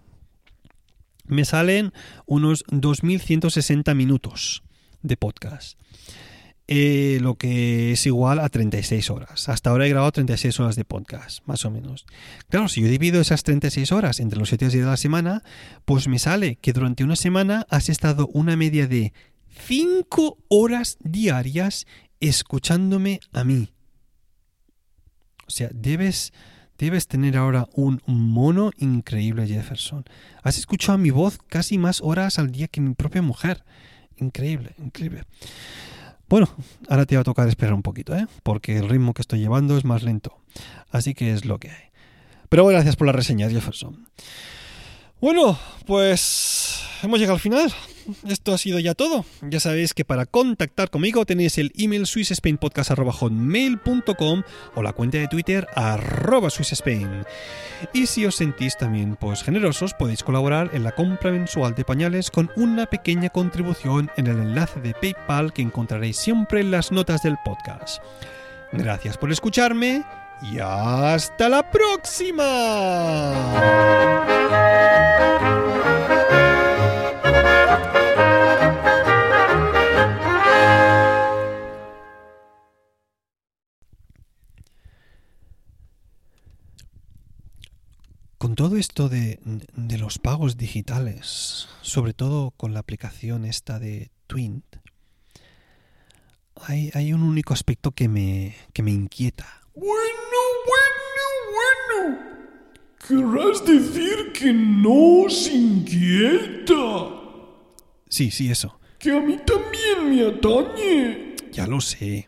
me 1.27 1.45
salen 1.45 1.93
unos 2.25 2.65
2160 2.69 3.93
minutos 3.93 4.63
de 5.03 5.19
podcast. 5.19 5.79
Eh, 6.69 7.19
lo 7.23 7.37
que 7.37 7.93
es 7.93 8.07
igual 8.07 8.41
a 8.41 8.49
36 8.49 9.11
horas. 9.11 9.49
Hasta 9.49 9.71
ahora 9.71 9.87
he 9.87 9.89
grabado 9.89 10.11
36 10.11 10.59
horas 10.59 10.75
de 10.75 10.85
podcast, 10.85 11.47
más 11.47 11.65
o 11.65 11.71
menos. 11.71 12.07
Claro, 12.49 12.69
si 12.69 12.81
yo 12.81 12.89
divido 12.89 13.21
esas 13.21 13.45
36 13.45 13.93
horas 13.93 14.19
entre 14.19 14.39
los 14.39 14.49
7 14.49 14.65
días 14.65 14.73
de 14.85 14.91
la 14.91 14.97
semana, 14.97 15.45
pues 15.85 16.09
me 16.09 16.19
sale 16.19 16.57
que 16.57 16.73
durante 16.73 17.05
una 17.05 17.15
semana 17.15 17.67
has 17.71 17.89
estado 17.89 18.27
una 18.33 18.57
media 18.57 18.89
de 18.89 19.13
5 19.67 20.39
horas 20.49 20.99
diarias 21.01 21.87
escuchándome 22.19 23.21
a 23.33 23.45
mí. 23.45 23.69
O 25.47 25.51
sea, 25.51 25.71
debes, 25.73 26.33
debes 26.79 27.07
tener 27.07 27.37
ahora 27.37 27.69
un 27.75 28.03
mono 28.07 28.73
increíble, 28.77 29.47
Jefferson. 29.47 30.05
Has 30.43 30.59
escuchado 30.59 30.99
mi 30.99 31.11
voz 31.11 31.39
casi 31.47 31.79
más 31.79 32.01
horas 32.01 32.41
al 32.41 32.51
día 32.51 32.67
que 32.67 32.81
mi 32.81 32.95
propia 32.95 33.23
mujer. 33.23 33.65
Increíble, 34.17 34.75
increíble. 34.79 35.23
Bueno, 36.29 36.49
ahora 36.89 37.07
te 37.07 37.15
va 37.15 37.21
a 37.21 37.25
tocar 37.25 37.49
esperar 37.49 37.75
un 37.75 37.83
poquito, 37.83 38.15
¿eh? 38.17 38.27
Porque 38.43 38.77
el 38.79 38.89
ritmo 38.89 39.15
que 39.15 39.23
estoy 39.23 39.39
llevando 39.39 39.77
es 39.79 39.85
más 39.85 40.03
lento. 40.03 40.37
Así 40.91 41.15
que 41.15 41.33
es 41.33 41.45
lo 41.45 41.59
que 41.59 41.71
hay. 41.71 41.85
Pero 42.49 42.67
gracias 42.67 42.97
por 42.97 43.07
la 43.07 43.13
reseña, 43.13 43.49
Jefferson. 43.49 44.09
Bueno, 45.21 45.59
pues 45.87 46.81
hemos 47.03 47.19
llegado 47.19 47.35
al 47.35 47.41
final. 47.41 47.73
Esto 48.27 48.55
ha 48.55 48.59
sido 48.59 48.79
ya 48.79 48.95
todo. 48.95 49.25
Ya 49.43 49.59
sabéis 49.61 49.95
que 49.95 50.05
para 50.05 50.27
contactar 50.27 50.91
conmigo 50.91 51.25
tenéis 51.27 51.59
el 51.59 51.73
email 51.77 52.07
swissspainpodcast.com 52.07 54.43
o 54.75 54.83
la 54.83 54.93
cuenta 54.93 55.19
de 55.19 55.29
Twitter 55.29 55.67
arroba. 55.75 56.49
Y 57.93 58.07
si 58.07 58.25
os 58.27 58.37
sentís 58.37 58.77
también 58.77 59.17
pues 59.17 59.43
generosos, 59.43 59.95
podéis 59.95 60.23
colaborar 60.23 60.71
en 60.73 60.85
la 60.85 60.93
compra 60.93 61.31
mensual 61.31 61.75
de 61.75 61.85
pañales 61.85 62.31
con 62.31 62.51
una 62.57 62.87
pequeña 62.87 63.31
contribución 63.31 64.11
en 64.17 64.29
el 64.29 64.39
enlace 64.39 64.81
de 64.81 64.95
PayPal 64.95 65.53
que 65.53 65.63
encontraréis 65.63 66.17
siempre 66.17 66.61
en 66.61 66.71
las 66.71 66.93
notas 66.93 67.23
del 67.23 67.37
podcast. 67.45 68.01
Gracias 68.73 69.19
por 69.19 69.33
escucharme 69.33 70.05
y 70.43 70.59
hasta 70.59 71.49
la 71.49 71.71
próxima. 71.71 72.43
Todo 88.57 88.79
esto 88.79 89.09
de, 89.09 89.39
los 89.99 90.19
pagos 90.19 90.57
digitales, 90.57 91.69
sobre 91.83 92.15
todo 92.15 92.53
con 92.53 92.73
la 92.73 92.81
aplicación 92.81 93.45
esta 93.45 93.79
de 93.79 94.11
Twint, 94.27 94.65
hay, 96.57 96.91
hay 96.95 97.13
un 97.13 97.23
único 97.23 97.53
aspecto 97.53 97.93
que 97.93 98.09
me, 98.09 98.57
que 98.73 98.83
me 98.83 98.91
inquieta. 98.91 99.47
Bueno, 99.75 99.93
bueno, 100.67 102.09
bueno. 102.09 102.19
Querrás 103.07 103.65
decir 103.65 104.33
que 104.33 104.53
no 104.53 105.27
os 105.27 105.49
inquieta. 105.49 106.75
Sí, 108.09 108.31
sí, 108.31 108.51
eso. 108.51 108.81
Que 108.99 109.13
a 109.13 109.21
mí 109.21 109.39
también 109.47 110.11
me 110.11 110.27
atañe. 110.27 111.37
Ya 111.53 111.67
lo 111.67 111.83
sé. 111.83 112.27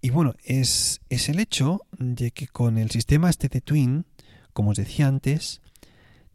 Y 0.00 0.10
bueno, 0.10 0.34
es, 0.44 1.00
es 1.08 1.28
el 1.28 1.40
hecho 1.40 1.80
de 1.98 2.30
que 2.30 2.46
con 2.46 2.78
el 2.78 2.92
sistema 2.92 3.28
este 3.28 3.48
de 3.48 3.60
Twin 3.60 4.06
como 4.56 4.70
os 4.70 4.78
decía 4.78 5.06
antes, 5.06 5.60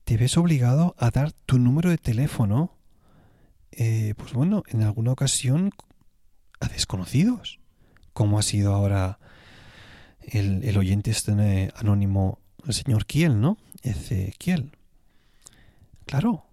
te 0.04 0.16
ves 0.16 0.38
obligado 0.38 0.94
a 1.00 1.10
dar 1.10 1.32
tu 1.32 1.58
número 1.58 1.90
de 1.90 1.98
teléfono, 1.98 2.78
eh, 3.72 4.14
pues 4.16 4.34
bueno, 4.34 4.62
en 4.68 4.84
alguna 4.84 5.12
ocasión 5.12 5.72
a 6.60 6.68
desconocidos, 6.68 7.60
como 8.14 8.38
ha 8.38 8.44
sido 8.44 8.76
ahora 8.76 9.18
el, 10.20 10.78
oyente 10.78 11.10
este 11.10 11.32
eh, 11.32 11.72
anónimo, 11.76 12.38
el 12.68 12.76
señor 12.76 13.08
Kiel, 13.08 13.42
¿no? 13.42 13.58
Kiel. 14.38 14.70
Claro, 16.06 16.46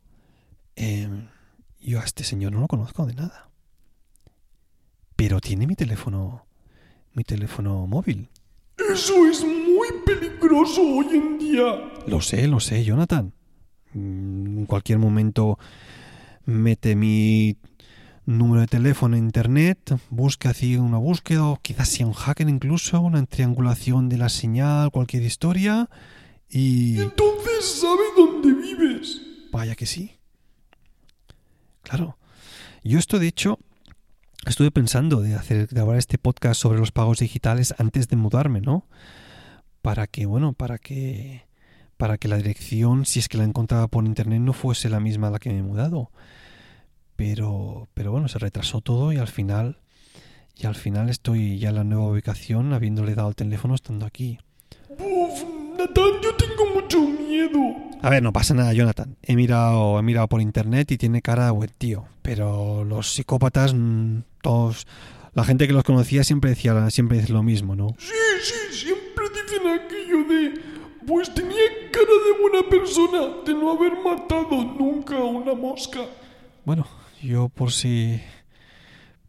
em, 0.75 1.29
yo 1.83 2.01
a 2.01 2.05
este 2.05 2.25
señor 2.25 2.53
no 2.53 2.61
lo 2.61 2.69
conozco 2.69 3.05
de 3.05 3.13
nada, 3.13 3.51
pero 5.17 5.39
tiene 5.39 5.67
mi 5.67 5.75
teléfono, 5.75 6.47
mi 7.13 7.25
teléfono 7.25 7.87
móvil. 7.87 8.31
Eso 8.91 9.27
es 9.27 9.45
peligroso 10.09 10.83
hoy 10.83 11.07
en 11.13 11.39
día. 11.39 11.93
Lo 12.07 12.21
sé, 12.21 12.47
lo 12.49 12.61
sé, 12.61 12.85
Jonathan. 12.85 13.33
Mm, 13.93 14.59
en 14.59 14.67
cualquier 14.67 14.99
momento 14.99 15.59
mete 16.45 16.97
mi 16.97 17.57
número 18.25 18.61
de 18.61 18.67
teléfono 18.67 19.17
en 19.17 19.25
internet, 19.25 19.99
busca 20.11 20.51
así 20.51 20.77
una 20.77 20.99
búsqueda, 20.99 21.47
o 21.47 21.59
quizás 21.61 21.89
sea 21.89 22.07
un 22.07 22.13
hacker 22.13 22.49
incluso, 22.49 23.01
una 23.01 23.25
triangulación 23.25 24.09
de 24.09 24.19
la 24.19 24.29
señal, 24.29 24.91
cualquier 24.91 25.23
historia, 25.23 25.89
y... 26.49 27.01
Entonces 27.01 27.65
sabe 27.65 28.03
dónde 28.17 28.53
vives. 28.53 29.23
Vaya 29.51 29.75
que 29.75 29.87
sí. 29.87 30.13
Claro. 31.83 32.19
Yo 32.85 32.99
esto 32.99 33.19
de 33.19 33.29
hecho 33.29 33.59
estuve 34.47 34.71
pensando 34.71 35.21
de 35.21 35.35
hacer 35.35 35.67
grabar 35.67 35.97
este 35.97 36.19
podcast 36.19 36.61
sobre 36.61 36.79
los 36.79 36.93
pagos 36.93 37.19
digitales 37.19 37.75
antes 37.79 38.09
de 38.09 38.17
mudarme, 38.17 38.61
¿no? 38.61 38.87
Para 39.83 40.07
que, 40.07 40.27
bueno, 40.27 40.53
para 40.53 40.79
que 40.79 41.49
para 41.99 42.17
que 42.17 42.29
la 42.29 42.37
dirección, 42.37 43.05
si 43.05 43.19
es 43.19 43.29
que 43.29 43.37
la 43.37 43.45
encontraba 43.45 43.89
por 43.89 44.07
internet, 44.07 44.41
no 44.41 44.55
fuese 44.55 44.89
la 44.89 45.01
misma 45.01 45.27
a 45.27 45.31
la 45.33 45.39
que 45.39 45.51
me 45.51 45.59
he 45.59 45.63
mudado. 45.63 46.11
Pero, 47.17 47.89
pero 47.93 48.13
bueno, 48.13 48.29
se 48.29 48.39
retrasó 48.39 48.81
todo 48.81 49.13
y 49.13 49.17
al 49.17 49.27
final, 49.27 49.81
y 50.57 50.67
al 50.67 50.77
final 50.77 51.11
estoy 51.11 51.59
ya 51.59 51.71
en 51.71 51.75
la 51.75 51.85
nueva 51.85 52.07
ubicación, 52.07 52.73
habiéndole 52.73 53.17
dado 53.17 53.29
el 53.29 53.35
teléfono 53.35 53.75
estando 53.75 54.07
aquí. 54.07 54.39
Uf, 54.91 55.43
Nathan, 55.77 56.13
yo 56.23 56.37
tengo 56.37 56.73
mucho 56.73 57.01
miedo. 57.01 57.59
A 58.01 58.11
ver, 58.11 58.23
no 58.23 58.33
pasa 58.33 58.55
nada, 58.55 58.73
Jonathan. 58.73 59.17
He 59.21 59.35
mirado, 59.35 59.99
he 59.99 60.03
mirado 60.03 60.29
por 60.29 60.41
internet 60.41 60.93
y 60.93 60.99
tiene 60.99 61.21
cara 61.21 61.47
de 61.47 61.51
buen 61.51 61.71
tío. 61.77 62.05
Pero 62.23 62.85
los 62.85 63.13
psicópatas, 63.13 63.75
mm, 63.75 64.21
todos, 64.41 64.87
la 65.35 65.43
gente 65.43 65.67
que 65.67 65.73
los 65.73 65.83
conocía 65.83 66.23
siempre 66.23 66.51
decía, 66.51 66.89
siempre 66.91 67.19
dice 67.19 67.33
lo 67.33 67.43
mismo, 67.43 67.75
¿no? 67.75 67.97
Sí, 67.99 68.15
sí, 68.41 68.55
siempre 68.85 68.98
dicen 69.49 69.67
aquello 69.67 70.25
de, 70.25 70.61
pues 71.07 71.33
tenía 71.33 71.57
cara 71.91 72.07
de 72.07 72.43
buena 72.43 72.69
persona, 72.69 73.43
de 73.45 73.55
no 73.55 73.73
haber 73.73 73.93
matado 74.03 74.65
nunca 74.65 75.17
a 75.17 75.25
una 75.25 75.55
mosca. 75.55 76.01
Bueno, 76.65 76.87
yo 77.23 77.49
por 77.49 77.73
si, 77.73 78.21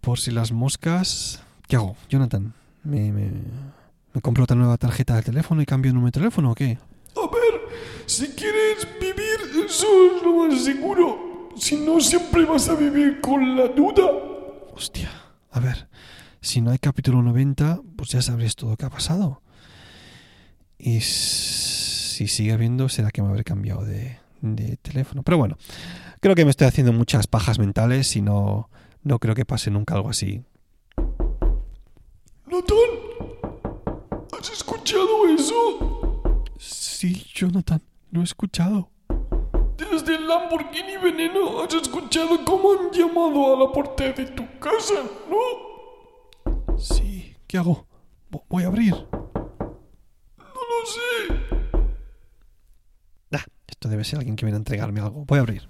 por 0.02 0.20
si 0.20 0.32
las 0.32 0.52
moscas, 0.52 1.42
¿qué 1.68 1.76
hago, 1.76 1.96
Jonathan? 2.10 2.54
Me, 2.84 3.12
me, 3.12 3.32
me 4.14 4.22
compro 4.22 4.44
otra 4.44 4.56
nueva 4.56 4.78
tarjeta 4.78 5.16
de 5.16 5.24
teléfono 5.24 5.62
y 5.62 5.66
cambio 5.66 5.90
el 5.90 5.96
número 5.96 6.12
de 6.12 6.20
teléfono 6.20 6.52
o 6.52 6.56
qué? 6.56 6.78
A 7.16 7.28
ver, 7.32 7.62
si 8.06 8.28
quieres 8.30 8.88
vivir, 9.00 9.66
eso 9.66 9.88
es 10.16 10.24
lo 10.24 10.48
más 10.48 10.62
seguro. 10.64 11.50
Si 11.56 11.76
no, 11.78 12.00
siempre 12.00 12.46
vas 12.46 12.70
a 12.70 12.76
vivir 12.76 13.20
con 13.22 13.56
la 13.58 13.68
duda. 13.68 14.06
Hostia, 14.74 15.12
a 15.52 15.60
ver, 15.60 15.90
si 16.42 16.62
no 16.62 16.72
hay 16.72 16.78
capítulo 16.80 17.22
90, 17.22 17.82
pues 17.98 18.12
ya 18.12 18.22
sabréis 18.22 18.56
todo 18.56 18.72
lo 18.72 18.78
que 18.78 18.86
ha 18.86 18.90
pasado. 18.90 19.42
Y 20.80 21.02
si 21.02 22.28
sigue 22.28 22.54
habiendo, 22.54 22.90
será 22.90 23.12
que 23.12 23.22
me 23.22 23.28
habré 23.28 23.44
cambiado 23.44 23.84
de, 23.86 24.18
de 24.42 24.78
teléfono. 24.78 25.24
Pero 25.24 25.38
bueno, 25.38 25.58
creo 26.22 26.36
que 26.36 26.46
me 26.46 26.52
estoy 26.52 26.68
haciendo 26.68 26.94
muchas 26.94 27.28
pajas 27.28 27.60
mentales 27.60 28.16
y 28.16 28.22
no, 28.22 28.70
no 29.04 29.20
creo 29.20 29.36
que 29.36 29.46
pase 29.46 29.70
nunca 29.72 29.96
algo 29.96 30.10
así. 30.10 30.44
Nathan, 32.48 32.90
¿has 34.40 34.50
escuchado 34.50 35.28
eso? 35.28 36.44
Sí, 36.58 37.26
Jonathan, 37.34 37.82
lo 38.12 38.22
he 38.22 38.24
escuchado. 38.24 38.90
Desde 39.78 40.16
el 40.16 40.28
Lamborghini 40.28 40.98
Veneno 41.02 41.62
has 41.62 41.74
escuchado 41.74 42.44
cómo 42.46 42.72
han 42.72 42.92
llamado 42.92 43.56
a 43.56 43.60
la 43.60 43.72
puerta 43.72 44.12
de 44.12 44.26
tu 44.26 44.44
casa, 44.60 44.96
¿no? 45.30 46.78
Sí, 46.78 47.20
¿Qué 47.50 47.58
hago? 47.58 47.88
Voy 48.48 48.64
a 48.64 48.68
abrir. 48.68 48.94
Sé. 50.90 51.34
Ah, 53.32 53.46
esto 53.68 53.90
debe 53.90 54.04
ser 54.04 54.18
alguien 54.18 54.36
que 54.36 54.46
viene 54.46 54.58
a 54.58 54.60
entregarme 54.60 55.02
algo. 55.02 55.26
Voy 55.26 55.38
a 55.40 55.42
abrir. 55.42 55.68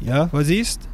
Ja, 0.00 0.28
was 0.32 0.48
ist? 0.50 0.88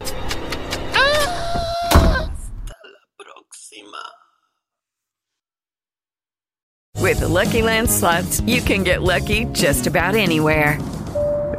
With 7.02 7.18
the 7.18 7.28
Lucky 7.28 7.62
Land 7.62 7.90
slots, 7.90 8.40
you 8.46 8.62
can 8.62 8.84
get 8.84 9.02
lucky 9.02 9.44
just 9.52 9.86
about 9.86 10.14
anywhere. 10.14 10.78